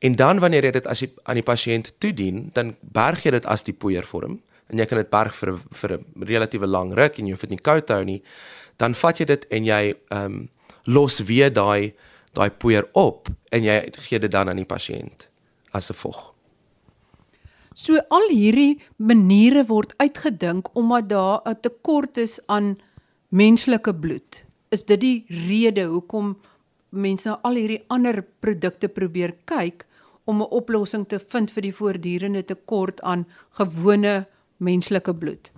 En 0.00 0.16
dan 0.16 0.40
wanneer 0.40 0.64
jy 0.64 0.70
dit 0.70 0.86
as 0.86 1.00
jy 1.00 1.10
aan 1.24 1.36
die 1.36 1.42
pasiënt 1.42 1.92
toedien, 1.98 2.50
dan 2.52 2.76
berg 2.80 3.24
jy 3.24 3.30
dit 3.30 3.46
as 3.46 3.62
die 3.62 3.72
poeiervorm 3.72 4.40
en 4.70 4.78
jy 4.78 4.86
kan 4.86 4.98
dit 4.98 5.10
berg 5.10 5.34
vir 5.34 5.58
vir 5.72 5.98
'n 5.98 6.04
relatiewe 6.20 6.66
lang 6.66 6.94
ruk 6.94 7.18
en 7.18 7.26
jy 7.26 7.32
hoef 7.32 7.40
dit 7.40 7.50
nie 7.50 7.62
koud 7.62 7.86
te 7.86 7.92
hou 7.92 8.04
nie. 8.04 8.22
Dan 8.76 8.94
vat 8.94 9.18
jy 9.18 9.26
dit 9.26 9.46
en 9.50 9.64
jy 9.64 9.94
ehm 10.10 10.24
um, 10.24 10.48
los 10.86 11.20
weer 11.20 11.52
daai 11.52 11.92
daai 12.32 12.50
poeier 12.50 12.88
op 12.92 13.28
en 13.50 13.64
jy 13.64 13.78
gee 14.06 14.18
dit 14.18 14.30
dan 14.30 14.48
aan 14.48 14.60
die 14.60 14.68
pasiënt 14.68 15.28
as 15.72 15.90
'n 15.90 15.94
vog. 15.94 16.34
So 17.74 17.96
al 18.10 18.28
hierdie 18.28 18.80
maniere 18.96 19.64
word 19.66 19.94
uitgedink 19.96 20.68
omdat 20.74 21.08
daar 21.08 21.40
'n 21.44 21.60
tekort 21.60 22.18
is 22.18 22.40
aan 22.46 22.78
menslike 23.28 23.94
bloed. 23.94 24.44
Is 24.68 24.84
dit 24.84 25.00
die 25.00 25.24
rede 25.28 25.84
hoekom 25.84 26.36
mense 26.88 27.28
nou 27.28 27.38
al 27.42 27.54
hierdie 27.54 27.84
ander 27.86 28.24
produkte 28.40 28.88
probeer 28.88 29.34
kyk 29.44 29.86
om 30.24 30.42
'n 30.42 30.50
oplossing 30.50 31.08
te 31.08 31.18
vind 31.18 31.50
vir 31.50 31.62
die 31.62 31.74
voortdurende 31.74 32.44
tekort 32.44 33.00
aan 33.00 33.26
gewone 33.50 34.26
menslike 34.56 35.14
bloed? 35.14 35.50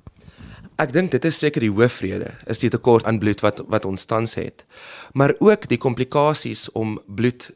Ek 0.82 0.90
dink 0.90 1.12
dit 1.14 1.24
is 1.28 1.38
seker 1.38 1.62
die 1.62 1.70
hoofrede, 1.70 2.32
is 2.50 2.58
die 2.58 2.70
tekort 2.72 3.06
aan 3.06 3.20
bloed 3.22 3.42
wat 3.44 3.60
wat 3.70 3.84
ons 3.86 4.06
tans 4.10 4.34
het. 4.34 4.64
Maar 5.14 5.36
ook 5.38 5.68
die 5.70 5.78
komplikasies 5.78 6.66
om 6.74 6.96
bloed 7.06 7.52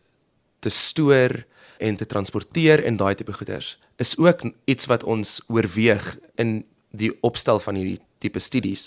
te 0.62 0.71
stoor 0.71 1.40
en 1.83 1.99
te 1.99 2.06
transporteer 2.06 2.85
en 2.87 2.99
daai 3.00 3.14
tipe 3.18 3.35
goeders 3.35 3.75
is 4.00 4.14
ook 4.21 4.45
iets 4.71 4.87
wat 4.87 5.04
ons 5.04 5.40
oorweeg 5.49 6.14
in 6.40 6.61
die 6.97 7.11
opstel 7.26 7.59
van 7.61 7.76
hierdie 7.76 8.00
tipe 8.23 8.40
studies 8.40 8.87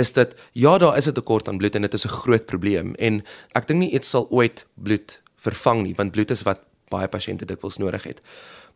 is 0.00 0.12
dat 0.16 0.32
ja 0.56 0.78
daar 0.78 0.96
is 0.96 1.08
'n 1.08 1.12
tekort 1.12 1.48
aan 1.48 1.58
bloed 1.58 1.74
en 1.74 1.82
dit 1.82 1.94
is 1.94 2.06
'n 2.06 2.16
groot 2.22 2.46
probleem 2.46 2.94
en 2.94 3.24
ek 3.54 3.66
dink 3.66 3.80
nie 3.80 3.92
iets 3.92 4.10
sal 4.10 4.26
ooit 4.30 4.66
bloed 4.74 5.20
vervang 5.36 5.82
nie 5.82 5.94
want 5.94 6.12
bloed 6.12 6.30
is 6.30 6.42
wat 6.42 6.60
baie 6.88 7.08
pasiënte 7.08 7.44
dikwels 7.44 7.78
nodig 7.78 8.02
het. 8.02 8.20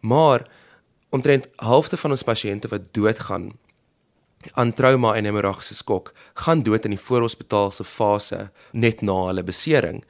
Maar 0.01 0.49
omtrent 1.11 1.49
halfte 1.57 1.97
van 1.97 2.11
ons 2.11 2.23
pasiënte 2.23 2.69
wat 2.69 2.93
doodgaan 2.93 3.53
aan 4.53 4.73
trauma 4.73 5.15
en 5.17 5.25
hemorragiese 5.25 5.75
skok, 5.75 6.13
gaan 6.35 6.63
dood 6.63 6.85
in 6.85 6.95
die 6.95 7.01
voorhospitaalse 7.01 7.85
fase 7.85 8.51
net 8.73 9.03
na 9.03 9.17
hulle 9.27 9.43
besering. 9.43 10.05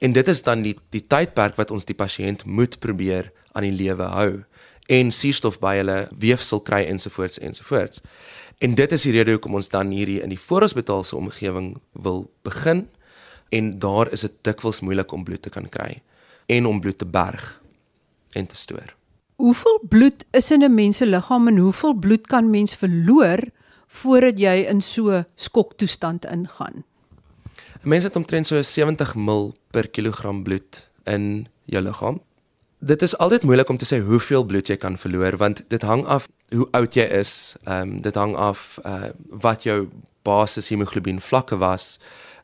En 0.00 0.12
dit 0.12 0.28
is 0.28 0.42
dan 0.42 0.62
die 0.62 0.76
die 0.90 1.04
tydperk 1.06 1.56
wat 1.56 1.70
ons 1.70 1.84
die 1.84 1.96
pasiënt 1.96 2.44
moet 2.44 2.78
probeer 2.78 3.32
aan 3.52 3.62
die 3.68 3.76
lewe 3.76 4.08
hou 4.14 4.44
en 4.92 5.12
suurstof 5.14 5.58
by 5.62 5.76
hulle 5.78 5.98
weefsel 6.18 6.60
kry 6.60 6.82
ensovoorts 6.90 7.38
ensovoorts. 7.38 8.02
En 8.62 8.74
dit 8.74 8.92
is 8.92 9.04
die 9.06 9.12
rede 9.14 9.36
hoekom 9.36 9.54
ons 9.58 9.70
dan 9.72 9.90
hierdie 9.94 10.20
in 10.22 10.32
die 10.32 10.40
voorhospitaalse 10.40 11.16
omgewing 11.16 11.76
wil 11.92 12.26
begin 12.46 12.86
en 13.52 13.78
daar 13.78 14.10
is 14.12 14.24
dit 14.26 14.34
dikwels 14.46 14.80
moeilik 14.80 15.12
om 15.12 15.24
bloed 15.24 15.42
te 15.42 15.50
kan 15.50 15.68
kry 15.68 16.02
en 16.46 16.66
om 16.66 16.80
bloed 16.80 16.98
te 16.98 17.06
berg 17.06 17.60
en 18.32 18.46
te 18.46 18.56
stoor. 18.56 18.94
Hoeveel 19.42 19.80
bloed 19.88 20.24
is 20.30 20.50
in 20.50 20.62
'n 20.62 20.74
mens 20.74 20.96
se 20.96 21.06
liggaam 21.06 21.48
en 21.48 21.56
hoeveel 21.56 21.94
bloed 21.94 22.26
kan 22.26 22.50
mens 22.50 22.74
verloor 22.74 23.40
voordat 24.00 24.40
jy 24.40 24.64
in 24.70 24.80
so 24.80 25.24
skoktoestand 25.34 26.24
ingaan? 26.24 26.84
'n 27.82 27.88
Mens 27.88 28.04
het 28.04 28.16
omtrent 28.16 28.46
so 28.46 28.62
70 28.62 29.14
ml 29.14 29.54
per 29.70 29.88
kilogram 29.88 30.42
bloed 30.42 30.90
in 31.04 31.48
jou 31.64 31.82
liggaam. 31.82 32.20
Dit 32.78 33.02
is 33.02 33.16
altyd 33.18 33.42
moeilik 33.42 33.68
om 33.68 33.76
te 33.76 33.86
sê 33.86 34.00
hoeveel 34.02 34.44
bloed 34.44 34.68
jy 34.68 34.76
kan 34.76 34.98
verloor 34.98 35.36
want 35.36 35.64
dit 35.68 35.82
hang 35.82 36.04
af 36.06 36.28
hoe 36.50 36.68
oud 36.70 36.94
jy 36.94 37.04
is. 37.20 37.56
Ehm 37.64 37.80
um, 37.80 38.00
dit 38.02 38.14
hang 38.14 38.36
af 38.36 38.78
uh 38.84 39.10
wat 39.30 39.62
jou 39.62 39.88
basis 40.22 40.68
hemoglobien 40.68 41.20
vlakke 41.20 41.58
was. 41.58 41.98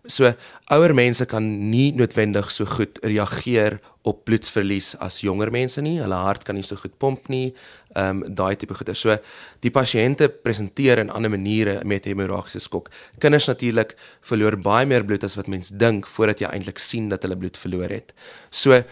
So 0.06 0.32
ouer 0.72 0.94
mense 0.94 1.26
kan 1.26 1.44
nie 1.70 1.92
noodwendig 1.92 2.50
so 2.50 2.64
goed 2.64 2.98
reageer 3.02 3.80
op 4.02 4.24
bloedsverlies 4.24 4.94
as 5.04 5.20
jonger 5.20 5.50
mense 5.50 5.82
nie. 5.82 5.98
Hulle 6.00 6.14
hart 6.14 6.46
kan 6.48 6.54
nie 6.54 6.64
so 6.66 6.76
goed 6.76 6.94
pomp 6.98 7.28
nie. 7.28 7.52
Ehm 7.96 8.22
um, 8.22 8.34
daai 8.34 8.56
tipe 8.56 8.74
goeie. 8.74 8.94
So 8.94 9.16
die 9.64 9.70
pasiënte 9.70 10.28
presenteer 10.28 10.98
in 10.98 11.10
ander 11.10 11.30
maniere 11.30 11.80
met 11.84 12.04
hemorragiese 12.04 12.60
skok. 12.60 12.90
Kinders 13.18 13.48
natuurlik 13.48 13.96
verloor 14.20 14.56
baie 14.56 14.86
meer 14.86 15.04
bloed 15.04 15.24
as 15.24 15.36
wat 15.36 15.48
mens 15.48 15.68
dink 15.68 16.06
voordat 16.06 16.40
jy 16.40 16.52
eintlik 16.52 16.78
sien 16.78 17.08
dat 17.08 17.22
hulle 17.22 17.36
bloed 17.36 17.56
verloor 17.56 17.88
het. 17.88 18.12
So 18.50 18.82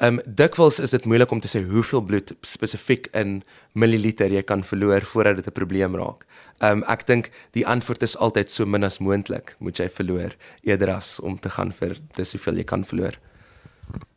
Ehm 0.00 0.16
um, 0.16 0.20
dikwels 0.24 0.78
is 0.80 0.94
dit 0.94 1.04
moeilik 1.04 1.30
om 1.30 1.40
te 1.44 1.48
sê 1.48 1.60
hoeveel 1.60 2.00
bloed 2.00 2.30
spesifiek 2.40 3.10
in 3.20 3.42
milliliter 3.76 4.32
jy 4.32 4.40
kan 4.48 4.62
verloor 4.64 5.04
voordat 5.04 5.36
dit 5.36 5.46
'n 5.46 5.52
probleem 5.52 5.94
raak. 5.94 6.24
Ehm 6.60 6.78
um, 6.78 6.84
ek 6.88 7.06
dink 7.06 7.30
die 7.52 7.66
antwoord 7.66 8.02
is 8.02 8.16
altyd 8.16 8.50
so 8.50 8.64
min 8.66 8.84
as 8.84 8.98
moontlik 8.98 9.54
moet 9.58 9.76
jy 9.76 9.88
verloor 9.88 10.32
eerder 10.62 10.90
as 10.90 11.20
om 11.20 11.38
te 11.38 11.50
gaan 11.50 11.72
vir 11.72 11.98
dis 12.16 12.32
hoeveel 12.32 12.56
jy 12.56 12.64
kan 12.64 12.84
verloor. 12.84 13.18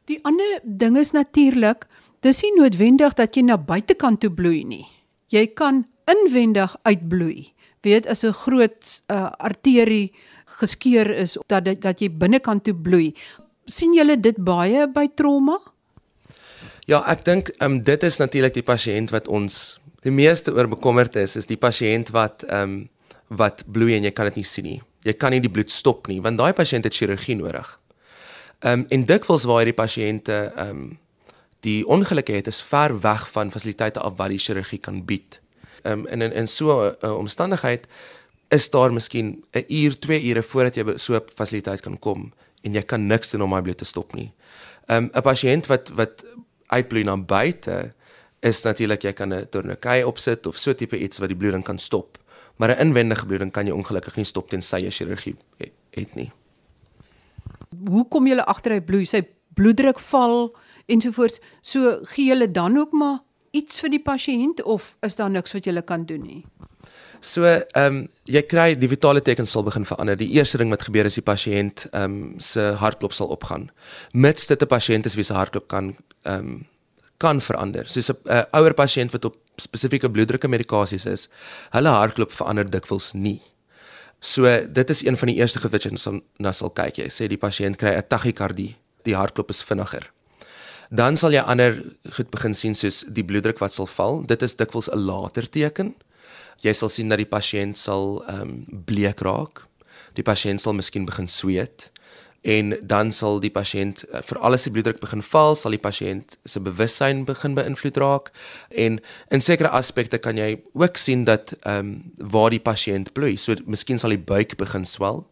Die 0.06 0.20
ander 0.24 0.60
ding 0.64 0.98
is 0.98 1.12
natuurlik, 1.12 1.86
dis 2.24 2.42
nie 2.46 2.54
noodwendig 2.56 3.16
dat 3.20 3.36
jy 3.36 3.44
na 3.44 3.58
buitekant 3.58 4.22
toe 4.24 4.32
bloei 4.32 4.64
nie. 4.64 4.86
Jy 5.34 5.48
kan 5.58 5.84
inwendig 6.10 6.76
uitbloei. 6.88 7.52
Weet 7.84 8.08
as 8.08 8.24
'n 8.24 8.32
groot 8.32 9.02
uh, 9.12 9.32
arterie 9.40 10.14
geskeur 10.60 11.10
is 11.10 11.38
dat 11.48 11.66
dat 11.66 12.00
jy 12.00 12.10
binnekant 12.10 12.64
toe 12.64 12.74
bloei. 12.76 13.14
sien 13.66 13.94
julle 13.94 14.18
dit 14.20 14.36
baie 14.44 14.88
by 14.88 15.08
trauma? 15.16 15.58
Ja, 16.86 17.00
ek 17.08 17.24
dink 17.26 17.50
ehm 17.60 17.72
um, 17.72 17.84
dit 17.84 18.04
is 18.04 18.20
natuurlik 18.20 18.54
die 18.54 18.66
pasiënt 18.68 19.14
wat 19.16 19.28
ons 19.28 19.80
die 20.04 20.12
meeste 20.12 20.52
oor 20.52 20.68
bekommerd 20.68 21.16
is, 21.16 21.38
is 21.40 21.48
die 21.48 21.58
pasiënt 21.58 22.12
wat 22.12 22.44
ehm 22.44 22.62
um, 22.62 22.90
wat 23.34 23.64
bloei 23.66 23.96
en 23.96 24.04
jy 24.04 24.12
kan 24.12 24.28
dit 24.30 24.36
nie 24.36 24.46
sien 24.46 24.66
nie. 24.68 24.82
Jy 25.04 25.14
kan 25.14 25.32
nie 25.32 25.40
die 25.42 25.52
bloed 25.52 25.72
stop 25.72 26.08
nie 26.08 26.20
want 26.22 26.38
daai 26.38 26.54
pasiënt 26.54 26.84
het 26.84 26.94
chirurgie 26.94 27.36
nodig. 27.36 27.80
Ehm 28.60 28.84
um, 28.84 28.86
en 28.90 29.06
dikwels 29.06 29.48
waar 29.48 29.64
hierdie 29.64 29.80
pasiënte 29.80 30.52
ehm 30.56 30.70
um, 30.70 30.84
die 31.64 31.88
ongelukke 31.88 32.36
het 32.36 32.48
is 32.48 32.62
ver 32.62 33.00
weg 33.02 33.28
van 33.32 33.52
fasiliteite 33.52 34.00
af 34.00 34.18
wat 34.20 34.34
die 34.34 34.42
chirurgie 34.42 34.80
kan 34.80 35.04
bied. 35.06 35.40
Ehm 35.84 36.00
um, 36.00 36.08
en 36.08 36.22
in 36.22 36.34
in 36.34 36.48
so 36.48 36.80
'n 36.82 36.96
uh, 37.06 37.18
omstandigheid 37.18 37.88
is 38.50 38.70
daar 38.70 38.94
miskien 38.94 39.44
'n 39.52 39.66
uur, 39.68 40.00
2 40.00 40.24
ure 40.24 40.44
voordat 40.44 40.76
jy 40.76 40.98
so 40.98 41.16
'n 41.16 41.22
fasiliteit 41.36 41.82
kan 41.82 42.00
kom 42.00 42.34
en 42.62 42.74
jy 42.74 42.82
kan 42.82 43.08
niks 43.08 43.32
doen 43.32 43.42
om 43.42 43.50
my 43.50 43.62
bloed 43.62 43.78
te 43.78 43.86
stop 43.86 44.14
nie. 44.14 44.32
Ehm 44.88 45.04
um, 45.04 45.10
'n 45.14 45.22
pasiënt 45.22 45.66
wat 45.68 45.90
wat 45.90 46.26
uitbloei 46.68 47.04
na 47.04 47.18
buite 47.18 47.94
is 48.40 48.64
natuurlik 48.64 49.04
jy 49.04 49.14
kan 49.14 49.34
'n 49.34 49.50
tourniquet 49.50 50.06
opsit 50.06 50.46
of 50.46 50.58
so 50.58 50.74
tipe 50.74 51.00
iets 51.00 51.18
wat 51.18 51.28
die 51.28 51.38
bloeding 51.38 51.64
kan 51.64 51.78
stop. 51.78 52.18
Maar 52.56 52.70
'n 52.70 52.80
inwendige 52.80 53.26
bloeding 53.26 53.52
kan 53.52 53.66
jy 53.66 53.72
ongelukkig 53.72 54.16
nie 54.16 54.26
stop 54.26 54.50
tensy 54.50 54.78
jy 54.78 54.92
chirurgie 54.92 55.36
het, 55.58 55.72
het 55.90 56.16
nie. 56.16 56.32
Hoe 57.88 58.08
kom 58.08 58.28
jy 58.28 58.38
agter 58.38 58.72
hy 58.72 58.82
bloei? 58.82 59.06
Sy 59.06 59.22
bloeddruk 59.54 60.00
val 60.00 60.56
ensovoorts. 60.86 61.40
So 61.62 62.00
gee 62.16 62.34
jy 62.34 62.52
dan 62.52 62.78
ook 62.78 62.92
maar 62.92 63.20
iets 63.52 63.80
vir 63.80 63.90
die 63.90 64.02
pasiënt 64.02 64.64
of 64.64 64.96
is 65.06 65.16
daar 65.16 65.30
niks 65.30 65.54
wat 65.54 65.66
jy 65.66 65.82
kan 65.82 66.06
doen 66.06 66.22
nie? 66.22 66.44
So, 67.24 67.46
ehm 67.48 67.86
um, 67.86 68.08
jy 68.28 68.42
kry 68.48 68.74
die 68.76 68.90
vitale 68.92 69.22
tekens 69.24 69.52
sal 69.52 69.64
begin 69.64 69.86
verander. 69.88 70.18
Die 70.20 70.32
eerste 70.36 70.58
ding 70.60 70.72
wat 70.74 70.84
gebeur 70.84 71.08
is 71.08 71.16
die 71.16 71.24
pasiënt 71.24 71.86
ehm 71.92 72.04
um, 72.04 72.40
se 72.40 72.74
hartklop 72.82 73.14
sal 73.16 73.32
opgaan. 73.32 73.70
Mits 74.12 74.48
dit 74.48 74.62
'n 74.62 74.68
pasiënt 74.68 75.06
is 75.06 75.16
wie 75.16 75.24
se 75.24 75.34
hartklop 75.34 75.68
kan 75.68 75.96
ehm 76.24 76.40
um, 76.40 76.68
kan 77.18 77.40
verander. 77.42 77.88
Soos 77.88 78.10
'n 78.12 78.18
uh, 78.26 78.44
ouer 78.52 78.74
pasiënt 78.74 79.12
wat 79.12 79.26
op 79.26 79.36
spesifieke 79.56 80.10
bloeddrukke 80.10 80.48
medikasies 80.48 81.06
is, 81.06 81.30
hulle 81.72 81.90
hartklop 81.90 82.32
verander 82.32 82.70
dikwels 82.70 83.14
nie. 83.14 83.42
So 84.20 84.44
dit 84.68 84.90
is 84.90 85.06
een 85.06 85.18
van 85.18 85.28
die 85.28 85.36
eerste 85.36 85.60
goed 85.60 85.72
wat 85.72 85.84
jy 85.84 85.92
na 86.40 86.52
sal 86.52 86.70
kyk. 86.70 86.98
Jy 86.98 87.10
sê 87.10 87.28
die 87.28 87.38
pasiënt 87.38 87.78
kry 87.78 87.96
'n 87.96 88.08
tachykardie, 88.08 88.76
die 89.04 89.16
hartklop 89.16 89.50
is 89.50 89.64
vinniger. 89.64 90.13
Dan 90.94 91.18
sal 91.18 91.34
jy 91.34 91.42
ander 91.42 91.80
goed 92.14 92.30
begin 92.30 92.54
sien 92.54 92.76
soos 92.78 93.02
die 93.10 93.26
bloeddruk 93.26 93.58
wat 93.64 93.74
sal 93.74 93.88
val. 93.90 94.20
Dit 94.30 94.44
is 94.46 94.54
dikwels 94.56 94.90
'n 94.90 95.00
later 95.00 95.50
teken. 95.50 95.96
jy 96.62 96.74
sal 96.74 96.90
sien 96.90 97.10
dat 97.10 97.18
die 97.18 97.28
pasiënt 97.28 97.78
sal 97.78 98.24
ehm 98.28 98.42
um, 98.42 98.84
bleek 98.86 99.20
raak. 99.20 99.66
Die 100.14 100.24
pasiënt 100.24 100.62
sal 100.62 100.74
miskien 100.74 101.06
begin 101.06 101.28
sweet 101.28 101.90
en 102.44 102.76
dan 102.84 103.12
sal 103.12 103.40
die 103.40 103.52
pasiënt 103.52 104.04
eh, 104.12 104.22
vir 104.22 104.38
alles 104.44 104.64
die 104.64 104.72
bloeddruk 104.72 105.00
begin 105.00 105.22
val, 105.24 105.56
sal 105.56 105.72
die 105.72 105.80
pasiënt 105.80 106.38
se 106.46 106.60
bewussyn 106.60 107.24
begin 107.26 107.56
beïnvloed 107.56 107.98
raak 107.98 108.32
en 108.70 109.00
in 109.32 109.42
sekere 109.42 109.72
aspekte 109.72 110.20
kan 110.20 110.38
jy 110.38 110.62
ook 110.74 110.98
sien 110.98 111.24
dat 111.24 111.54
ehm 111.64 111.80
um, 111.80 112.12
waar 112.18 112.52
die 112.52 112.64
pasiënt 112.64 113.14
bloei, 113.14 113.38
so 113.38 113.56
miskien 113.66 114.00
sal 114.00 114.10
die 114.10 114.26
buik 114.34 114.58
begin 114.58 114.86
swel. 114.86 115.26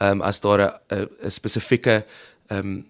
Ehm 0.00 0.20
um, 0.20 0.22
as 0.22 0.40
daar 0.40 0.80
'n 0.90 1.30
spesifieke 1.30 2.04
ehm 2.48 2.58
um, 2.58 2.84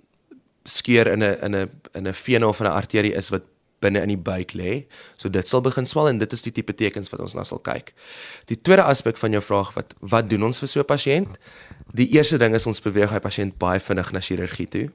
skeur 0.69 1.07
in 1.07 1.23
'n 1.23 1.39
in 1.43 1.55
'n 1.55 1.71
in 1.95 2.07
'n 2.07 2.15
vene 2.15 2.47
of 2.47 2.61
'n 2.61 2.67
arterie 2.67 3.15
is 3.15 3.31
wat 3.31 3.43
binne 3.81 4.01
in 4.01 4.09
die 4.09 4.21
buik 4.21 4.55
lê. 4.57 4.87
So 5.17 5.29
dit 5.29 5.49
sal 5.49 5.61
begin 5.65 5.87
swel 5.87 6.09
en 6.09 6.19
dit 6.19 6.33
is 6.33 6.43
die 6.43 6.53
tipe 6.53 6.75
tekens 6.75 7.11
wat 7.13 7.21
ons 7.21 7.35
na 7.35 7.45
sal 7.45 7.59
kyk. 7.59 7.93
Die 8.51 8.59
tweede 8.61 8.83
aspek 8.83 9.19
van 9.21 9.37
jou 9.37 9.43
vraag 9.43 9.75
wat 9.77 9.95
wat 10.01 10.31
doen 10.31 10.49
ons 10.49 10.59
vir 10.59 10.69
so 10.69 10.81
'n 10.81 10.85
pasiënt? 10.85 11.39
Die 11.95 12.09
eerste 12.17 12.39
ding 12.39 12.55
is 12.55 12.67
ons 12.67 12.81
beweeg 12.81 13.11
hy 13.11 13.19
pasiënt 13.19 13.59
baie 13.59 13.81
vinnig 13.81 14.13
na 14.13 14.21
chirurgie 14.21 14.69
toe. 14.69 14.89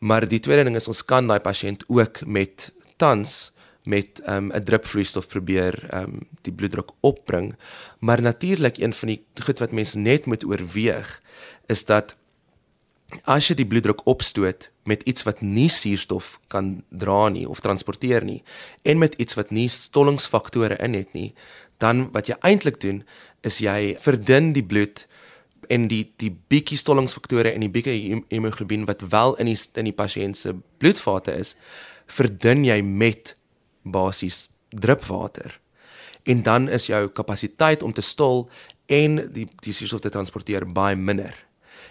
Maar 0.00 0.28
die 0.28 0.40
tweede 0.40 0.64
ding 0.64 0.76
is 0.76 0.88
ons 0.88 1.04
kan 1.04 1.26
daai 1.26 1.40
pasiënt 1.40 1.84
ook 1.88 2.26
met 2.26 2.72
tans 2.96 3.52
met 3.84 4.20
ehm, 4.24 4.46
'n 4.46 4.56
um, 4.56 4.64
drupvloeistof 4.64 5.28
probeer 5.28 5.74
um 5.92 6.20
die 6.42 6.52
bloeddruk 6.52 6.90
opbring. 7.00 7.54
Maar 8.00 8.22
natuurlik 8.22 8.78
een 8.78 8.92
van 8.92 9.08
die 9.08 9.24
goed 9.44 9.58
wat 9.58 9.72
mense 9.72 9.98
net 9.98 10.26
moet 10.26 10.44
oorweeg 10.44 11.20
is 11.66 11.84
dat 11.84 12.16
as 13.22 13.48
jy 13.48 13.56
die 13.60 13.68
bloeddruk 13.68 14.02
opstoot 14.10 14.68
met 14.88 15.02
iets 15.08 15.24
wat 15.24 15.42
nie 15.42 15.68
suurstof 15.72 16.38
kan 16.52 16.82
dra 16.90 17.28
nie 17.32 17.46
of 17.48 17.62
transporteer 17.64 18.24
nie 18.24 18.42
en 18.82 18.98
met 18.98 19.14
iets 19.22 19.38
wat 19.38 19.50
nie 19.54 19.68
stollingsfaktore 19.68 20.76
in 20.82 20.94
het 20.98 21.14
nie, 21.14 21.32
dan 21.78 22.08
wat 22.12 22.28
jy 22.28 22.36
eintlik 22.42 22.80
doen 22.82 23.02
is 23.44 23.60
jy 23.62 23.94
verdun 24.00 24.52
die 24.56 24.64
bloed 24.64 25.06
en 25.72 25.88
die 25.88 26.02
die 26.20 26.30
bietjie 26.52 26.78
stollingsfaktore 26.80 27.52
en 27.54 27.64
die 27.64 27.72
bietjie 27.72 28.22
hemoglobien 28.32 28.86
wat 28.88 29.04
wel 29.12 29.36
in 29.40 29.50
die 29.50 29.58
in 29.80 29.88
die 29.88 29.96
pasiënt 29.96 30.38
se 30.38 30.54
bloedvate 30.82 31.32
is, 31.32 31.54
verdun 32.06 32.64
jy 32.64 32.80
met 32.82 33.34
basies 33.82 34.48
drupwater. 34.70 35.60
En 36.24 36.42
dan 36.42 36.68
is 36.68 36.88
jou 36.88 37.08
kapasiteit 37.08 37.82
om 37.82 37.92
te 37.92 38.02
stol 38.02 38.48
en 38.86 39.20
die 39.32 39.48
die 39.64 39.72
suurstof 39.72 40.04
te 40.04 40.12
transporteer 40.12 40.66
baie 40.66 40.96
minder. 40.96 41.43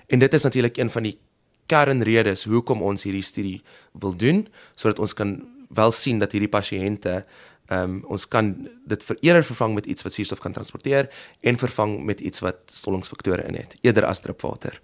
En 0.08 0.20
dit 0.20 0.34
is 0.34 0.44
natuurlik 0.44 0.78
een 0.78 0.90
van 0.90 1.04
die 1.04 1.18
kernredes 1.66 2.44
hoekom 2.44 2.82
ons 2.82 3.06
hierdie 3.08 3.24
studie 3.24 3.62
wil 3.92 4.16
doen 4.18 4.48
sodat 4.76 5.00
ons 5.00 5.14
kan 5.14 5.38
wel 5.74 5.92
sien 5.92 6.20
dat 6.20 6.32
hierdie 6.36 6.52
pasiënte 6.52 7.24
ehm 7.72 7.84
um, 7.90 8.00
ons 8.12 8.26
kan 8.28 8.50
dit 8.92 9.04
vir 9.08 9.18
eerder 9.24 9.46
vervang 9.48 9.74
met 9.74 9.86
iets 9.88 10.04
wat 10.04 10.14
suurstof 10.14 10.42
kan 10.44 10.52
transporteer 10.52 11.08
en 11.40 11.58
vervang 11.58 11.94
met 12.04 12.20
iets 12.20 12.44
wat 12.44 12.60
stollingsfaktore 12.68 13.46
in 13.48 13.56
het 13.56 13.78
eerder 13.82 14.06
as 14.06 14.20
drupwater. 14.20 14.82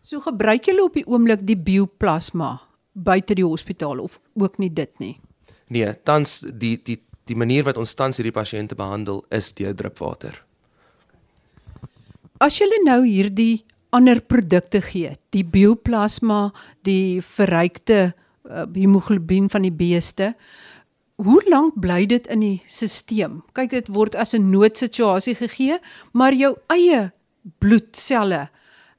So 0.00 0.20
gebruik 0.20 0.70
julle 0.70 0.84
op 0.84 0.94
die 0.94 1.06
oomblik 1.06 1.42
die 1.46 1.58
bioplasma 1.58 2.60
buite 2.92 3.34
die 3.34 3.44
hospitaal 3.44 3.98
of 3.98 4.20
ook 4.34 4.58
nie 4.58 4.70
dit 4.72 4.98
nie. 4.98 5.16
Nee, 5.66 5.90
tans 6.04 6.40
die 6.46 6.76
die 6.84 7.00
die 7.26 7.36
manier 7.36 7.66
wat 7.66 7.78
ons 7.78 7.94
tans 7.94 8.18
hierdie 8.18 8.34
pasiënte 8.34 8.74
behandel 8.74 9.24
is 9.30 9.52
deur 9.54 9.74
drupwater. 9.74 10.38
As 12.38 12.56
jy 12.58 12.66
nou 12.84 13.02
hierdie 13.04 13.64
ander 13.90 14.20
produkte 14.20 14.80
gee, 14.82 15.16
die 15.34 15.44
bioplasma, 15.44 16.50
die 16.86 17.20
verrykte 17.22 18.12
uh, 18.44 18.66
hemoglobien 18.74 19.50
van 19.50 19.62
die 19.66 19.74
beeste. 19.74 20.34
Hoe 21.20 21.42
lank 21.50 21.76
bly 21.80 22.06
dit 22.06 22.26
in 22.32 22.40
die 22.40 22.56
stelsel? 22.66 23.40
Kyk, 23.52 23.70
dit 23.70 23.88
word 23.92 24.14
as 24.14 24.34
'n 24.34 24.50
noodsituasie 24.50 25.34
gegee, 25.34 25.78
maar 26.12 26.32
jou 26.32 26.56
eie 26.68 27.12
bloedselle 27.58 28.48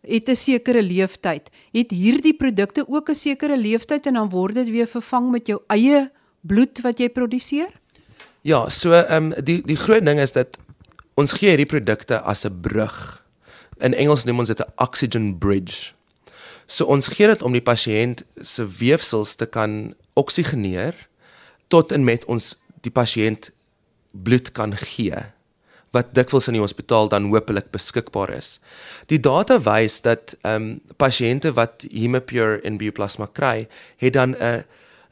het 0.02 0.30
'n 0.30 0.36
sekere 0.36 0.82
leeftyd. 0.82 1.50
Het 1.74 1.92
hierdie 1.92 2.34
produkte 2.34 2.86
ook 2.88 3.10
'n 3.10 3.16
sekere 3.16 3.58
leeftyd 3.58 4.06
en 4.06 4.14
dan 4.14 4.30
word 4.30 4.54
dit 4.54 4.70
weer 4.70 4.88
vervang 4.88 5.32
met 5.32 5.48
jou 5.48 5.62
eie 5.68 6.12
bloed 6.42 6.82
wat 6.82 7.00
jy 7.00 7.10
produseer? 7.10 7.70
Ja, 8.42 8.70
so 8.70 8.92
ehm 8.92 9.32
um, 9.32 9.44
die 9.44 9.62
die 9.62 9.78
groot 9.78 10.06
ding 10.06 10.20
is 10.20 10.32
dat 10.32 10.58
ons 11.14 11.34
gee 11.34 11.50
hierdie 11.50 11.70
produkte 11.70 12.22
as 12.22 12.46
'n 12.46 12.62
brug 12.62 13.21
In 13.82 13.94
Engels 13.94 14.26
noem 14.26 14.40
ons 14.40 14.48
dit 14.48 14.60
'n 14.60 14.72
oxygen 14.78 15.38
bridge. 15.38 15.94
So 16.68 16.86
ons 16.86 17.08
gee 17.08 17.28
dit 17.28 17.42
om 17.42 17.52
die 17.52 17.62
pasiënt 17.62 18.24
se 18.42 18.68
weefsels 18.68 19.36
te 19.36 19.46
kan 19.46 19.94
oksigeneer 20.14 20.96
tot 21.68 21.92
en 21.92 22.04
met 22.04 22.26
ons 22.26 22.56
die 22.82 22.92
pasiënt 22.92 23.52
bloed 24.12 24.52
kan 24.52 24.76
gee 24.78 25.18
wat 25.92 26.14
dikwels 26.16 26.48
in 26.48 26.56
die 26.56 26.64
hospitaal 26.64 27.10
dan 27.12 27.28
hopelik 27.32 27.72
beskikbaar 27.72 28.32
is. 28.32 28.60
Die 29.12 29.20
data 29.20 29.60
wys 29.60 30.00
dat 30.02 30.36
ehm 30.42 30.56
um, 30.56 30.82
pasiënte 30.98 31.52
wat 31.58 31.84
Hemopure 31.92 32.62
en 32.64 32.78
Bioplasma 32.78 33.28
kry, 33.34 33.68
het 33.98 34.14
dan 34.14 34.36
'n 34.40 34.64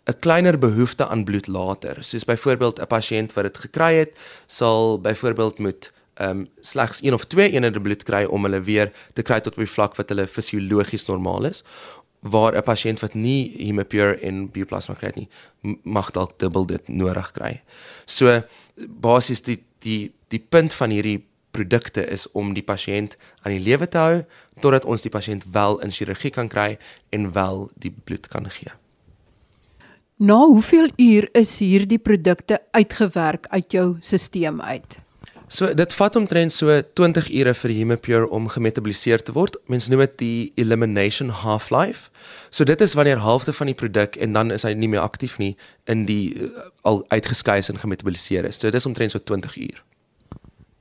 'n 0.10 0.20
kleiner 0.20 0.58
behoefte 0.58 1.08
aan 1.08 1.24
bloed 1.24 1.48
later. 1.48 2.04
Soos 2.04 2.26
byvoorbeeld 2.26 2.80
'n 2.80 2.88
pasiënt 2.88 3.34
wat 3.34 3.44
dit 3.44 3.58
gekry 3.58 3.94
het, 3.94 4.12
sal 4.48 5.00
byvoorbeeld 5.02 5.60
moet 5.60 5.92
um, 6.20 6.48
slegs 6.62 7.04
een 7.04 7.14
of 7.14 7.26
twee 7.26 7.52
eenhede 7.52 7.82
bloed 7.82 8.04
kry 8.04 8.24
om 8.26 8.44
hulle 8.48 8.62
weer 8.62 8.92
te 9.14 9.22
kry 9.22 9.40
tot 9.40 9.58
op 9.58 9.64
die 9.64 9.74
vlak 9.74 9.96
wat 10.00 10.10
hulle 10.10 10.28
fisiologies 10.28 11.08
normaal 11.08 11.50
is 11.52 11.64
waar 12.20 12.56
'n 12.56 12.64
pasiënt 12.64 13.00
wat 13.00 13.14
nie 13.14 13.56
hemopure 13.58 14.20
en 14.20 14.52
bioplasma 14.52 14.96
kry 14.96 15.12
nie 15.16 15.30
mag 15.84 16.12
dalk 16.12 16.40
dubbel 16.40 16.66
dit 16.66 16.88
nodig 16.88 17.32
kry. 17.32 17.62
So 18.06 18.42
basies 18.76 19.42
die 19.42 19.64
die 19.80 20.12
die 20.28 20.40
punt 20.50 20.74
van 20.74 20.90
hierdie 20.90 21.24
produkte 21.52 22.06
is 22.06 22.28
om 22.32 22.54
die 22.54 22.64
pasiënt 22.64 23.18
aan 23.42 23.54
die 23.54 23.64
lewe 23.64 23.88
te 23.88 23.98
hou 23.98 24.26
totdat 24.62 24.86
ons 24.86 25.02
die 25.02 25.12
pasiënt 25.12 25.46
wel 25.52 25.80
in 25.80 25.92
chirurgie 25.92 26.32
kan 26.32 26.48
kry 26.48 26.78
en 27.10 27.32
wel 27.34 27.70
die 27.76 27.92
bloed 27.92 28.28
kan 28.28 28.50
gee. 28.50 28.72
Na 30.16 30.38
hoeveel 30.46 30.90
uur 30.98 31.30
is 31.32 31.60
hierdie 31.60 32.00
produkte 32.00 32.60
uitgewerk 32.72 33.48
uit 33.50 33.72
jou 33.72 33.98
stelsel 34.00 34.62
uit? 34.62 35.00
So 35.50 35.74
dit 35.74 35.94
vat 35.98 36.16
omtrent 36.16 36.54
so 36.54 36.70
20 36.94 37.30
ure 37.34 37.54
vir 37.58 37.72
Hemopure 37.74 38.28
om 38.30 38.46
gemetaboliseer 38.54 39.24
te 39.26 39.34
word. 39.34 39.58
Mense 39.66 39.90
noem 39.90 40.04
dit 40.06 40.18
die 40.22 40.52
elimination 40.62 41.32
half-life. 41.34 42.12
So 42.54 42.64
dit 42.70 42.82
is 42.86 42.94
wanneer 42.94 43.18
halfte 43.26 43.54
van 43.54 43.72
die 43.72 43.78
produk 43.78 44.16
en 44.22 44.38
dan 44.38 44.54
is 44.54 44.66
hy 44.68 44.76
nie 44.78 44.92
meer 44.92 45.02
aktief 45.02 45.40
nie 45.42 45.56
in 45.90 46.06
die 46.06 46.36
uh, 46.38 46.70
al 46.86 47.02
uitgeskei 47.10 47.58
en 47.66 47.82
gemetaboliseer 47.82 48.46
is. 48.46 48.62
So 48.62 48.70
dit 48.70 48.78
is 48.78 48.86
omtrent 48.86 49.18
so 49.18 49.20
20 49.20 49.58
uur. 49.58 49.82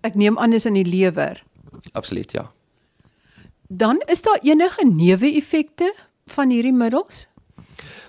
Ek 0.04 0.14
neem 0.20 0.36
aan 0.38 0.52
dis 0.52 0.68
in 0.68 0.76
die 0.76 0.86
lewer. 0.86 1.40
Absoluut, 1.96 2.32
ja. 2.36 2.50
Dan 3.68 4.02
is 4.06 4.22
daar 4.22 4.38
enige 4.44 4.84
neeweffekte 4.84 5.94
van 6.36 6.52
hierdie 6.52 6.76
middels? 6.76 7.24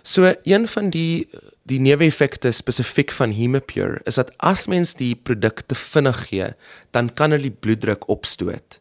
So 0.03 0.33
een 0.43 0.67
van 0.67 0.91
die 0.91 1.29
die 1.69 1.79
neeweffekte 1.79 2.51
spesifiek 2.55 3.11
van 3.13 3.33
Hemopure 3.35 4.01
is 4.09 4.17
dat 4.17 4.31
as 4.41 4.67
mens 4.71 4.95
die 4.97 5.13
produkte 5.15 5.77
vinnig 5.77 6.23
gee, 6.29 6.51
dan 6.95 7.11
kan 7.13 7.35
hulle 7.35 7.49
die 7.49 7.59
bloeddruk 7.65 8.07
opstoot. 8.09 8.79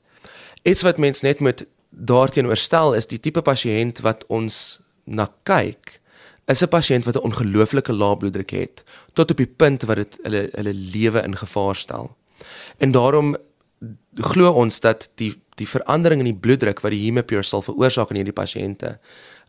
Iets 0.64 0.84
wat 0.86 0.98
mens 0.98 1.22
net 1.26 1.42
moet 1.44 1.66
daarteenoor 1.90 2.56
stel 2.60 2.94
is 2.96 3.08
die 3.10 3.20
tipe 3.20 3.42
pasiënt 3.44 4.02
wat 4.06 4.24
ons 4.32 4.80
na 5.04 5.28
kyk, 5.48 5.98
is 6.48 6.62
'n 6.62 6.68
pasiënt 6.68 7.04
wat 7.04 7.16
'n 7.16 7.26
ongelooflike 7.28 7.92
lae 7.92 8.16
bloeddruk 8.16 8.50
het 8.50 8.84
tot 9.12 9.30
op 9.30 9.36
die 9.36 9.52
punt 9.60 9.82
wat 9.82 9.96
dit 9.96 10.18
hulle 10.22 10.48
hulle 10.54 10.74
lewe 10.74 11.22
in 11.22 11.36
gevaar 11.36 11.76
stel. 11.76 12.16
En 12.78 12.92
daarom 12.92 13.36
glo 14.14 14.50
ons 14.52 14.80
dat 14.80 15.08
die 15.14 15.34
die 15.58 15.66
verandering 15.66 16.20
in 16.20 16.30
die 16.30 16.40
bloeddruk 16.40 16.80
wat 16.80 16.94
die 16.94 17.04
Hemopure 17.04 17.42
sal 17.42 17.62
veroorsaak 17.62 18.10
in 18.10 18.16
hierdie 18.20 18.36
pasiënte 18.36 18.98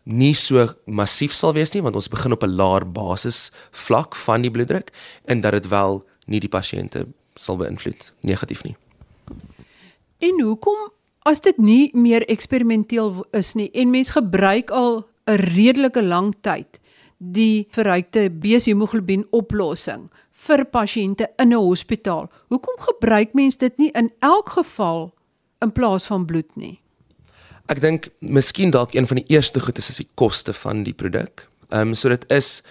nie 0.04 0.34
so 0.34 0.68
massief 0.86 1.34
sal 1.34 1.52
wees 1.52 1.74
nie 1.74 1.82
want 1.82 1.96
ons 1.96 2.08
begin 2.08 2.32
op 2.32 2.42
'n 2.44 2.56
laer 2.56 2.84
basis 2.84 3.50
vlak 3.70 4.14
van 4.14 4.42
die 4.42 4.50
bloeddruk 4.50 4.90
en 5.24 5.40
dat 5.40 5.52
dit 5.52 5.68
wel 5.68 6.04
nie 6.26 6.40
die 6.40 6.48
pasiënte 6.48 7.06
sal 7.34 7.56
beïnvloed 7.56 8.12
negatief 8.20 8.64
nie. 8.64 8.76
En 10.18 10.40
hoekom 10.40 10.90
as 11.22 11.40
dit 11.40 11.58
nie 11.58 11.90
meer 11.94 12.26
eksperimenteel 12.28 13.24
is 13.32 13.54
nie 13.54 13.70
en 13.74 13.90
mens 13.90 14.10
gebruik 14.10 14.70
al 14.70 15.04
'n 15.26 15.36
redelike 15.36 16.02
lang 16.02 16.34
tyd 16.42 16.80
die 17.18 17.68
verrykte 17.70 18.30
beeshemoglobien 18.30 19.26
oplossing 19.30 20.08
vir 20.46 20.64
pasiënte 20.64 21.28
in 21.38 21.52
'n 21.52 21.60
hospitaal. 21.60 22.30
Hoekom 22.48 22.76
gebruik 22.78 23.34
mens 23.34 23.56
dit 23.56 23.78
nie 23.78 23.90
in 23.90 24.12
elk 24.20 24.48
geval 24.48 25.12
in 25.60 25.72
plaas 25.72 26.06
van 26.06 26.26
bloed 26.26 26.56
nie? 26.56 26.80
Ek 27.70 27.78
dink 27.78 28.08
miskien 28.18 28.72
dalk 28.74 28.96
een 28.96 29.06
van 29.06 29.20
die 29.20 29.28
eerste 29.30 29.60
goed 29.62 29.78
is 29.78 29.92
is 29.92 30.00
die 30.02 30.08
koste 30.18 30.52
van 30.56 30.82
die 30.86 30.94
produk. 30.96 31.46
Ehm 31.70 31.92
um, 31.92 31.94
so 31.94 32.10
dit 32.10 32.24
is 32.34 32.62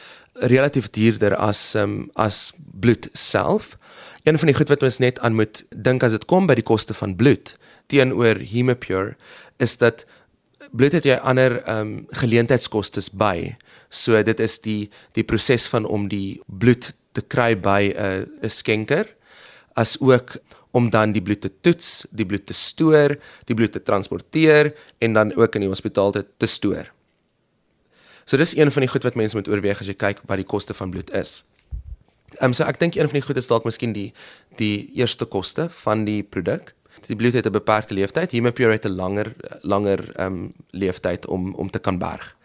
relatief 0.51 0.89
duurder 0.95 1.35
as 1.35 1.75
um, 1.75 2.09
as 2.15 2.51
bloed 2.55 3.07
self. 3.13 3.77
Een 4.23 4.37
van 4.37 4.51
die 4.51 4.55
goed 4.55 4.69
wat 4.69 4.83
ons 4.83 4.99
net 4.99 5.19
aan 5.19 5.35
moet 5.39 5.63
dink 5.71 6.03
as 6.03 6.11
dit 6.11 6.25
kom 6.27 6.47
by 6.47 6.57
die 6.59 6.67
koste 6.67 6.93
van 6.93 7.15
bloed 7.15 7.55
teenoor 7.87 8.43
Hemopure 8.43 9.15
is 9.57 9.77
dat 9.79 10.05
bloed 10.71 10.93
het 10.93 11.07
jy 11.07 11.15
ander 11.23 11.61
ehm 11.63 11.79
um, 11.79 11.93
geleentheidskoste 12.19 13.01
by. 13.13 13.55
So 13.89 14.19
dit 14.23 14.39
is 14.39 14.59
die 14.59 14.89
die 15.15 15.23
proses 15.23 15.67
van 15.71 15.87
om 15.87 16.09
die 16.11 16.41
bloed 16.45 16.91
te 17.15 17.21
kry 17.21 17.55
by 17.55 17.93
'n 17.95 18.27
'n 18.43 18.49
skenker 18.49 19.07
as 19.79 19.95
ook 19.99 20.35
om 20.71 20.89
dan 20.89 21.11
die 21.11 21.21
bloed 21.21 21.41
te 21.41 21.51
toets, 21.61 22.05
die 22.11 22.25
bloed 22.25 22.45
te 22.45 22.53
stoor, 22.53 23.15
die 23.45 23.55
bloed 23.55 23.73
te 23.73 23.81
transporteer 23.81 24.73
en 24.99 25.13
dan 25.13 25.33
ook 25.35 25.55
in 25.55 25.65
die 25.65 25.71
hospitaal 25.71 26.11
te, 26.11 26.25
te 26.37 26.47
stoor. 26.47 26.91
So 28.29 28.37
dis 28.37 28.53
een 28.57 28.71
van 28.71 28.85
die 28.85 28.89
goed 28.91 29.03
wat 29.03 29.15
mense 29.17 29.37
moet 29.37 29.47
oorweeg 29.49 29.79
as 29.81 29.87
jy 29.89 29.97
kyk 29.97 30.21
wat 30.29 30.37
die 30.37 30.45
koste 30.45 30.75
van 30.77 30.91
bloed 30.93 31.09
is. 31.17 31.39
Ehm 32.37 32.51
um, 32.51 32.53
so 32.53 32.63
ek 32.69 32.77
dink 32.79 32.95
een 32.95 33.09
van 33.09 33.17
die 33.17 33.25
goed 33.25 33.39
is 33.41 33.49
dalk 33.49 33.65
miskien 33.65 33.95
die 33.95 34.11
die 34.61 34.91
eerste 34.93 35.25
koste 35.25 35.69
van 35.81 36.05
die 36.05 36.21
produk. 36.21 36.75
Die 37.07 37.15
bloed 37.15 37.33
het 37.33 37.47
'n 37.47 37.51
beperkte 37.51 37.93
lewensduur. 37.93 38.29
Hemopure 38.29 38.71
het 38.71 38.85
'n 38.85 38.93
langer 38.93 39.33
langer 39.63 40.11
ehm 40.15 40.33
um, 40.33 40.53
lewensduur 40.71 41.27
om 41.27 41.53
om 41.55 41.69
te 41.69 41.79
kan 41.79 41.97
berg. 41.97 42.35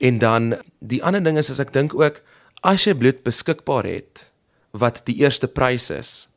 En 0.00 0.18
dan 0.18 0.58
die 0.78 1.04
ander 1.04 1.22
ding 1.22 1.38
is 1.38 1.50
as 1.50 1.60
ek 1.60 1.72
dink 1.72 1.94
ook 1.94 2.20
as 2.62 2.84
jy 2.84 2.94
bloed 2.94 3.22
beskikbaar 3.22 3.84
het 3.84 4.30
wat 4.70 5.02
die 5.04 5.16
eerste 5.22 5.48
prys 5.48 5.90
is, 5.90 6.28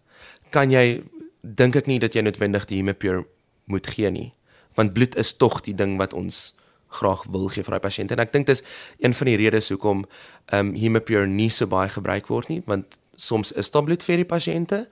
kan 0.49 0.71
jy 0.71 1.03
dink 1.43 1.75
ek 1.75 1.87
nie 1.87 1.99
dat 1.99 2.15
jy 2.15 2.23
noodwendig 2.23 2.65
die 2.65 2.79
Hemopure 2.79 3.25
moet 3.67 3.87
gee 3.87 4.09
nie, 4.11 4.31
want 4.75 4.95
bloed 4.95 5.15
is 5.19 5.33
tog 5.37 5.61
die 5.67 5.75
ding 5.75 5.97
wat 5.99 6.15
ons 6.15 6.53
graag 6.93 7.23
wil 7.33 7.49
gee 7.51 7.65
vir 7.65 7.77
daai 7.77 7.83
pasiënt. 7.83 8.13
En 8.13 8.21
ek 8.23 8.33
dink 8.33 8.47
dis 8.47 8.63
een 9.01 9.15
van 9.17 9.29
die 9.31 9.37
redes 9.41 9.71
hoekom 9.73 10.05
ehm 10.51 10.73
um, 10.73 10.75
Hemopure 10.77 11.27
nie 11.27 11.49
so 11.49 11.67
baie 11.67 11.89
gebruik 11.89 12.29
word 12.31 12.49
nie, 12.49 12.61
want 12.69 12.99
soms 13.15 13.51
is 13.51 13.71
daar 13.71 13.85
bloed 13.85 14.03
vir 14.03 14.21
die 14.23 14.29
pasiënte. 14.29 14.85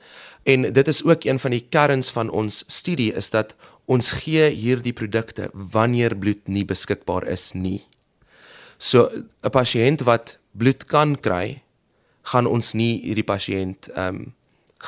En 0.45 0.67
dit 0.73 0.87
is 0.87 1.03
ook 1.05 1.25
een 1.25 1.39
van 1.39 1.55
die 1.55 1.65
kerns 1.69 2.11
van 2.13 2.29
ons 2.29 2.63
studie 2.67 3.11
is 3.13 3.29
dat 3.33 3.55
ons 3.85 4.11
gee 4.21 4.49
hierdie 4.49 4.93
produkte 4.93 5.49
wanneer 5.53 6.15
bloed 6.15 6.47
nie 6.47 6.65
beskikbaar 6.65 7.27
is 7.27 7.51
nie. 7.53 7.81
So 8.77 9.09
'n 9.43 9.49
pasiënt 9.49 10.01
wat 10.05 10.37
bloed 10.51 10.85
kan 10.85 11.15
kry, 11.15 11.61
gaan 12.23 12.47
ons 12.47 12.73
nie 12.73 13.01
hierdie 13.01 13.25
pasiënt 13.25 13.89
ehm 13.95 14.15
um, 14.15 14.33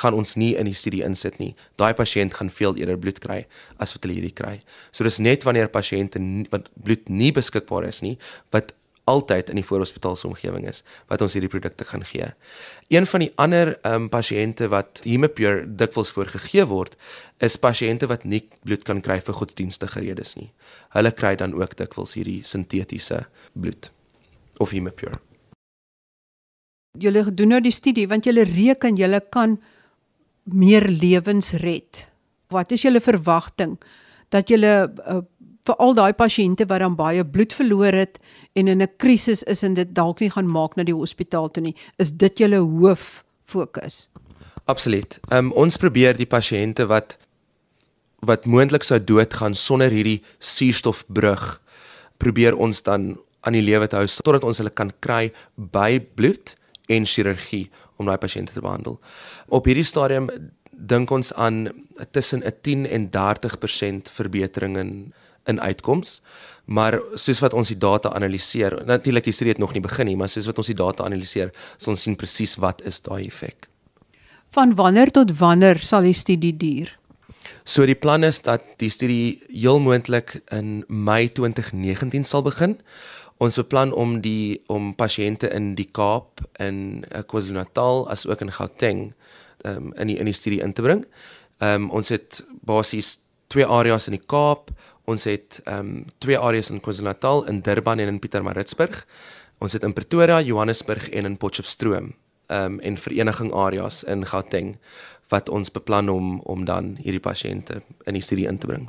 gaan 0.02 0.14
ons 0.14 0.36
nie 0.40 0.52
in 0.58 0.66
die 0.66 0.76
studie 0.76 1.02
insit 1.06 1.38
nie. 1.38 1.54
Daai 1.80 1.92
pasiënt 1.94 2.34
gaan 2.34 2.50
veel 2.50 2.76
eerder 2.80 2.98
bloed 2.98 3.20
kry 3.22 3.44
as 3.78 3.94
wat 3.94 4.06
hulle 4.06 4.18
hierdie 4.18 4.34
kry. 4.34 4.56
So 4.92 5.04
dis 5.06 5.20
net 5.22 5.46
wanneer 5.46 5.70
pasiënte 5.72 6.22
wat 6.52 6.70
bloed 6.74 7.08
nie 7.08 7.32
beskikbaar 7.34 7.86
is 7.88 8.02
nie, 8.02 8.16
wat 8.54 8.74
altyd 9.04 9.50
in 9.52 9.58
die 9.60 9.66
voorhospitaalse 9.66 10.26
omgewing 10.28 10.64
is 10.68 10.82
wat 11.12 11.22
ons 11.24 11.34
hierdie 11.36 11.50
produkte 11.52 11.84
gaan 11.88 12.04
gee. 12.08 12.30
Een 12.92 13.06
van 13.08 13.24
die 13.24 13.30
ander 13.40 13.74
ehm 13.74 14.06
um, 14.06 14.08
pasiënte 14.12 14.70
wat 14.72 15.02
Hemopure 15.04 15.64
dikwels 15.66 16.12
voorgegee 16.16 16.64
word, 16.70 16.96
is 17.38 17.58
pasiënte 17.60 18.08
wat 18.08 18.24
nie 18.24 18.44
bloed 18.64 18.84
kan 18.88 19.02
kry 19.04 19.20
vir 19.20 19.36
godsdienstige 19.40 20.00
redes 20.00 20.36
nie. 20.40 20.50
Hulle 20.96 21.12
kry 21.12 21.34
dan 21.36 21.54
ook 21.54 21.76
dikwels 21.76 22.16
hierdie 22.16 22.40
sintetiese 22.44 23.26
bloed 23.52 23.90
of 24.58 24.72
Hemopure. 24.72 25.20
Julle 26.98 27.26
doen 27.34 27.56
nou 27.56 27.60
die 27.60 27.74
studie 27.74 28.08
want 28.08 28.24
julle 28.24 28.46
reken 28.48 28.96
julle 28.96 29.20
kan 29.20 29.58
meer 30.44 30.88
lewens 30.88 31.52
red. 31.52 32.06
Wat 32.52 32.72
is 32.72 32.82
julle 32.82 33.00
verwagting 33.00 33.78
dat 34.34 34.48
julle 34.48 34.92
uh, 35.08 35.20
vir 35.64 35.76
al 35.80 35.94
daai 35.96 36.12
pasiënte 36.12 36.66
wat 36.68 36.82
dan 36.84 36.96
baie 36.98 37.24
bloed 37.24 37.54
verloor 37.56 37.96
het 37.96 38.18
en 38.52 38.68
in 38.68 38.82
'n 38.82 38.96
krisis 38.96 39.42
is 39.42 39.62
en 39.62 39.74
dit 39.74 39.94
dalk 39.94 40.20
nie 40.20 40.30
gaan 40.30 40.46
maak 40.46 40.76
na 40.76 40.82
die 40.82 40.94
hospitaal 40.94 41.50
toe 41.50 41.62
nie, 41.62 41.74
is 41.98 42.10
dit 42.10 42.38
julle 42.38 42.58
hoof 42.58 43.24
fokus? 43.46 44.08
Absoluut. 44.64 45.20
Um, 45.30 45.52
ons 45.52 45.76
probeer 45.76 46.16
die 46.16 46.26
pasiënte 46.26 46.86
wat 46.86 47.18
wat 48.24 48.46
moontlik 48.46 48.84
sou 48.84 48.98
doodgaan 48.98 49.54
sonder 49.54 49.90
hierdie 49.90 50.22
suurstofbrug 50.38 51.60
probeer 52.16 52.56
ons 52.56 52.82
dan 52.82 53.18
aan 53.40 53.52
die 53.52 53.64
lewe 53.64 53.86
te 53.86 53.96
hou 53.96 54.06
totdat 54.06 54.44
ons 54.44 54.58
hulle 54.58 54.72
kan 54.72 54.92
kry 55.04 55.32
by 55.56 56.00
bloed 56.16 56.54
en 56.88 57.04
chirurgie 57.04 57.70
om 57.96 58.06
daai 58.06 58.18
pasiënte 58.18 58.52
te 58.52 58.60
behandel. 58.60 59.00
Op 59.48 59.64
hierdie 59.64 59.84
stadium 59.84 60.30
dink 60.70 61.10
ons 61.10 61.32
aan 61.34 61.68
tussen 62.10 62.42
'n 62.42 62.52
10 62.62 62.86
en 62.86 63.10
30% 63.10 64.10
verbetering 64.10 64.76
in 64.76 65.12
in 65.44 65.60
uitkoms. 65.60 66.20
Maar 66.64 67.00
soos 67.14 67.40
wat 67.44 67.52
ons 67.52 67.68
die 67.68 67.78
data 67.78 68.12
analiseer, 68.16 68.78
natuurlik 68.88 69.24
die 69.24 69.32
studie 69.36 69.52
het 69.52 69.60
nog 69.60 69.74
nie 69.76 69.84
begin 69.84 70.08
nie, 70.08 70.16
maar 70.16 70.28
soos 70.32 70.48
wat 70.48 70.58
ons 70.58 70.70
die 70.72 70.78
data 70.78 71.04
analiseer, 71.04 71.52
sal 71.76 71.92
ons 71.92 72.04
sien 72.06 72.16
presies 72.16 72.56
wat 72.62 72.80
is 72.88 73.02
daai 73.04 73.26
effek. 73.26 73.68
Van 74.56 74.74
wanneer 74.78 75.10
tot 75.10 75.34
wanneer 75.38 75.82
sal 75.84 76.06
die 76.06 76.16
studie 76.16 76.54
duur? 76.56 76.94
So 77.64 77.84
die 77.88 77.98
plan 77.98 78.24
is 78.24 78.40
dat 78.44 78.64
die 78.80 78.90
studie 78.92 79.42
heel 79.48 79.80
moontlik 79.80 80.38
in 80.52 80.84
Mei 80.88 81.28
2019 81.28 82.24
sal 82.24 82.44
begin. 82.44 82.78
Ons 83.42 83.58
beplan 83.58 83.92
om 83.92 84.20
die 84.22 84.62
om 84.66 84.94
pasiënte 84.94 85.50
in 85.50 85.74
die 85.74 85.88
Kaap 85.92 86.44
in 86.62 87.04
eh, 87.10 87.22
KwaZulu-Natal 87.22 88.08
as 88.10 88.26
ook 88.26 88.40
in 88.40 88.52
Gauteng 88.52 89.12
um, 89.64 89.92
in 89.98 90.06
die 90.12 90.18
in 90.18 90.30
die 90.30 90.36
studie 90.36 90.62
in 90.62 90.72
te 90.72 90.82
bring. 90.82 91.04
Ehm 91.58 91.88
um, 91.88 91.90
ons 91.90 92.08
het 92.08 92.44
basies 92.62 93.18
twee 93.48 93.66
areas 93.66 94.06
in 94.06 94.16
die 94.16 94.26
Kaap, 94.26 94.70
Ons 95.04 95.26
het 95.28 95.60
ehm 95.64 95.78
um, 95.78 96.04
twee 96.18 96.38
areas 96.38 96.70
in 96.72 96.80
KwaZulu-Natal 96.80 97.44
in 97.46 97.60
Durban 97.60 97.98
en 97.98 98.08
in 98.08 98.18
Pietermaritzburg. 98.18 99.06
Ons 99.58 99.72
het 99.72 99.82
in 99.84 99.92
Pretoria, 99.92 100.40
Johannesburg 100.40 101.08
en 101.08 101.24
in 101.24 101.36
Potchefstroom 101.36 102.14
ehm 102.46 102.72
um, 102.72 102.80
en 102.80 102.96
vereniging 102.96 103.52
areas 103.52 104.02
in 104.04 104.24
Gauteng 104.26 104.76
wat 105.28 105.48
ons 105.48 105.70
beplan 105.70 106.08
om 106.08 106.40
om 106.40 106.64
dan 106.64 106.96
hierdie 106.96 107.20
pasiënte 107.20 107.82
in 108.04 108.14
die 108.14 108.22
studie 108.22 108.48
in 108.48 108.58
te 108.58 108.66
bring. 108.66 108.88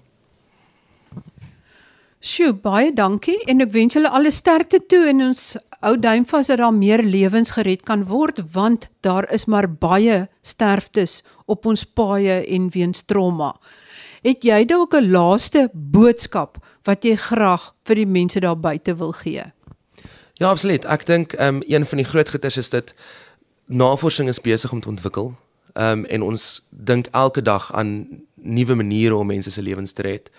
Sjoe, 2.23 2.53
baie 2.53 2.93
dankie 2.93 3.37
en 3.47 3.61
ek 3.61 3.71
wens 3.73 3.95
julle 3.97 4.09
alle 4.09 4.31
sterkte 4.31 4.79
toe 4.89 5.03
en 5.11 5.21
ons 5.27 5.41
hou 5.85 5.95
duim 6.01 6.25
vas 6.25 6.47
dat 6.49 6.57
daar 6.57 6.73
meer 6.73 7.03
lewens 7.03 7.51
gered 7.57 7.83
kan 7.85 8.05
word 8.09 8.39
want 8.53 8.87
daar 9.05 9.27
is 9.33 9.45
maar 9.45 9.67
baie 9.69 10.25
sterftes 10.41 11.21
op 11.45 11.65
ons 11.65 11.85
paaie 11.85 12.41
en 12.45 12.69
weens 12.73 13.03
trauma. 13.05 13.53
Het 14.25 14.41
jy 14.43 14.65
dalk 14.65 14.95
'n 14.95 15.11
laaste 15.11 15.69
boodskap 15.73 16.57
wat 16.85 17.05
jy 17.05 17.15
graag 17.15 17.73
vir 17.85 17.95
die 17.95 18.09
mense 18.09 18.39
daar 18.39 18.57
buite 18.57 18.95
wil 18.95 19.11
gee? 19.11 19.43
Ja, 20.33 20.49
absoluut. 20.49 20.85
Ek 20.85 21.05
dink 21.05 21.33
um, 21.39 21.61
een 21.67 21.85
van 21.85 21.97
die 21.97 22.05
groot 22.05 22.29
goeders 22.29 22.57
is 22.57 22.69
dit 22.69 22.93
navorsing 23.65 24.29
is 24.29 24.41
besig 24.41 24.71
om 24.71 24.81
te 24.81 24.89
ontwikkel. 24.89 25.35
Ehm 25.73 25.99
um, 25.99 26.05
en 26.05 26.21
ons 26.21 26.61
dink 26.69 27.07
elke 27.11 27.41
dag 27.41 27.73
aan 27.73 28.07
nuwe 28.33 28.75
maniere 28.75 29.15
om 29.15 29.27
mense 29.27 29.51
se 29.51 29.61
lewens 29.61 29.93
te 29.93 30.01
red. 30.01 30.31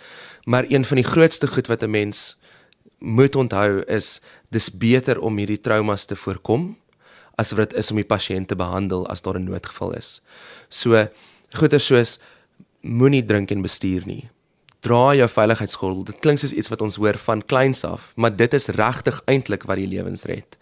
Maar 0.46 0.64
een 0.68 0.84
van 0.84 0.96
die 0.96 1.06
grootste 1.06 1.46
goed 1.46 1.66
wat 1.66 1.82
'n 1.82 1.90
mens 1.90 2.38
moet 2.98 3.34
onthou 3.36 3.82
is 3.84 4.20
dis 4.48 4.70
beter 4.70 5.20
om 5.20 5.36
hierdie 5.36 5.60
traumas 5.60 6.04
te 6.04 6.16
voorkom 6.16 6.76
as 7.34 7.50
wat 7.50 7.70
dit 7.70 7.78
is 7.78 7.90
om 7.90 7.96
die 7.96 8.08
pasiënt 8.08 8.48
te 8.48 8.56
behandel 8.56 9.06
as 9.08 9.22
daar 9.22 9.38
'n 9.38 9.44
noodgeval 9.44 9.92
is. 9.92 10.20
So 10.68 11.08
goeie 11.50 11.78
soos 11.78 12.18
moenie 12.80 13.24
drink 13.24 13.50
en 13.50 13.62
bestuur 13.62 14.06
nie. 14.06 14.28
Dra 14.80 15.14
jou 15.14 15.28
veiligheidsgordel. 15.28 16.04
Dit 16.04 16.18
klink 16.18 16.38
soos 16.38 16.52
iets 16.52 16.68
wat 16.68 16.80
ons 16.80 16.96
hoor 16.96 17.18
van 17.18 17.42
kleins 17.42 17.84
af, 17.84 18.12
maar 18.14 18.36
dit 18.36 18.54
is 18.54 18.66
regtig 18.66 19.22
eintlik 19.24 19.62
wat 19.62 19.76
die 19.76 19.86
lewens 19.86 20.22
red. 20.22 20.56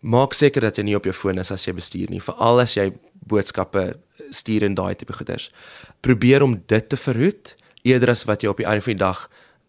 Maak 0.00 0.32
seker 0.32 0.60
dat 0.60 0.76
jy 0.76 0.82
nie 0.82 0.96
op 0.96 1.04
jou 1.04 1.14
foon 1.14 1.38
is 1.38 1.50
as 1.50 1.64
jy 1.64 1.72
bestuur 1.72 2.10
nie, 2.10 2.20
veral 2.20 2.60
as 2.60 2.74
jy 2.74 2.92
boodskappe 3.26 3.96
stuur 4.30 4.62
en 4.62 4.74
daai 4.74 4.94
tipe 4.94 5.12
goeders. 5.12 5.50
Probeer 6.00 6.42
om 6.42 6.62
dit 6.66 6.88
te 6.88 6.96
verhoed 6.96 7.56
eerder 7.86 8.14
as 8.14 8.24
wat 8.28 8.42
jy 8.42 8.50
op 8.50 8.60
die 8.62 8.66
einde 8.66 8.84
van 8.84 8.96
die 8.96 9.04
dag 9.04 9.26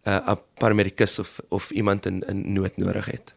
uh, 0.07 0.13
'n 0.13 0.31
uh, 0.31 0.35
paramedikus 0.59 1.19
of 1.19 1.39
of 1.49 1.71
iemand 1.71 2.05
in 2.05 2.21
in 2.27 2.53
nood 2.53 2.77
nodig 2.77 3.05
het. 3.05 3.35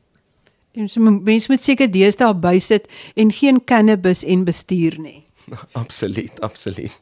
Mens 0.74 0.96
mens 0.98 1.48
moet 1.48 1.62
seker 1.62 1.90
deesdae 1.90 2.34
bysit 2.34 2.86
en 3.14 3.32
geen 3.32 3.64
cannabis 3.64 4.24
en 4.24 4.44
bestuur 4.44 4.98
nie. 4.98 5.24
absoluut, 5.82 6.40
absoluut. 6.40 7.00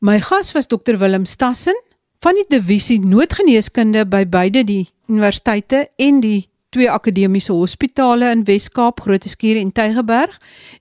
My 0.00 0.20
gas 0.20 0.52
was 0.52 0.66
Dr 0.66 0.98
Willem 0.98 1.24
Stassen 1.24 1.82
van 2.20 2.34
die 2.34 2.44
divisie 2.48 3.00
noodgeneeskunde 3.00 4.04
by 4.06 4.24
beide 4.26 4.64
die 4.64 4.88
universiteite 5.06 5.88
en 5.96 6.20
die 6.20 6.48
twee 6.74 6.90
akademiese 6.90 7.52
hospitale 7.52 8.30
in 8.30 8.44
Wes-Kaap, 8.44 9.00
Grooteskier 9.00 9.56
en 9.60 9.72
Tygerberg 9.72 10.36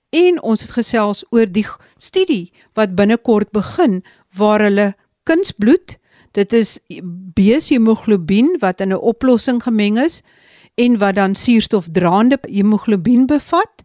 en 0.10 0.42
ons 0.42 0.62
het 0.66 0.74
gesels 0.76 1.24
oor 1.32 1.48
die 1.50 1.66
studie 2.02 2.52
wat 2.78 2.96
binnekort 2.98 3.54
begin 3.56 4.02
waar 4.38 4.64
hulle 4.66 4.92
kunsbloed, 5.28 5.98
dit 6.38 6.54
is 6.54 6.78
B-hemoglobien 7.34 8.58
wat 8.62 8.82
in 8.82 8.94
'n 8.94 9.02
oplossing 9.12 9.64
gemeng 9.64 9.98
is 9.98 10.22
en 10.76 10.98
wat 10.98 11.16
dan 11.16 11.36
suurstofdraande 11.36 12.38
hemoglobien 12.42 13.26
bevat, 13.26 13.84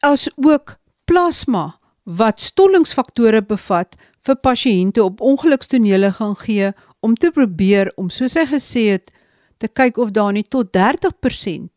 as 0.00 0.28
ook 0.36 0.76
plasma 1.04 1.78
wat 2.02 2.40
stollingsfaktore 2.40 3.42
bevat 3.42 3.96
vir 4.26 4.36
pasiënte 4.36 5.02
op 5.02 5.20
ongelukstonele 5.20 6.12
gaan 6.12 6.36
gee 6.36 6.72
om 7.00 7.14
te 7.14 7.30
probeer 7.30 7.92
om 7.96 8.10
soos 8.10 8.34
hy 8.34 8.46
gesê 8.46 8.84
het 8.92 9.12
te 9.56 9.68
kyk 9.68 9.96
of 9.96 10.10
daar 10.10 10.32
nie 10.32 10.44
tot 10.44 10.72
30% 10.76 11.68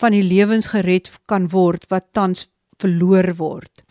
van 0.00 0.12
die 0.12 0.22
lewens 0.22 0.66
gered 0.66 1.10
kan 1.26 1.48
word 1.48 1.84
wat 1.88 2.08
tans 2.12 2.48
verloor 2.80 3.34
word. 3.36 3.86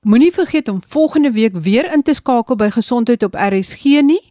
Moenie 0.00 0.32
vergeet 0.32 0.68
om 0.68 0.82
volgende 0.82 1.30
week 1.30 1.56
weer 1.56 1.92
in 1.92 2.02
te 2.02 2.14
skakel 2.14 2.56
by 2.56 2.70
Gesondheid 2.72 3.22
op 3.22 3.34
RSG 3.36 4.00
nie. 4.00 4.29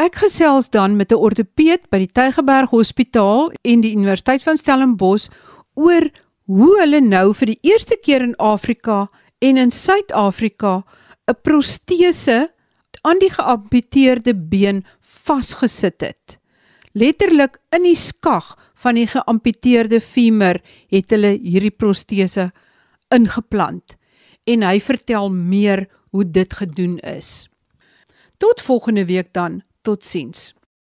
Ek 0.00 0.16
gesels 0.16 0.70
dan 0.72 0.96
met 0.96 1.12
'n 1.12 1.20
ortopeed 1.20 1.90
by 1.90 1.98
die 1.98 2.12
Tygerberg 2.12 2.70
Hospitaal 2.70 3.52
en 3.62 3.80
die 3.80 3.92
Universiteit 3.92 4.42
van 4.42 4.56
Stellenbosch 4.56 5.28
oor 5.74 6.08
hoe 6.46 6.80
hulle 6.80 7.00
nou 7.00 7.34
vir 7.34 7.46
die 7.46 7.58
eerste 7.60 7.98
keer 8.00 8.22
in 8.22 8.36
Afrika 8.36 9.08
en 9.38 9.56
in 9.56 9.70
Suid-Afrika 9.70 10.82
'n 11.28 11.36
protese 11.42 12.50
aan 13.02 13.18
die 13.18 13.30
geamputeerde 13.30 14.34
been 14.34 14.84
vasgesit 15.00 16.00
het. 16.00 16.38
Letterlik 16.92 17.58
in 17.70 17.82
die 17.82 17.96
skag 17.96 18.56
van 18.74 18.94
die 18.94 19.06
geamputeerde 19.06 20.00
femur 20.00 20.60
het 20.88 21.10
hulle 21.10 21.38
hierdie 21.38 21.70
protese 21.70 22.50
ingeplant 23.10 23.96
en 24.44 24.62
hy 24.62 24.80
vertel 24.80 25.30
meer 25.30 25.86
hoe 26.10 26.24
dit 26.24 26.52
gedoen 26.52 26.98
is. 26.98 27.48
Tot 28.38 28.60
volgende 28.60 29.06
week 29.06 29.32
dan, 29.32 29.62
totsiens. 29.82 30.54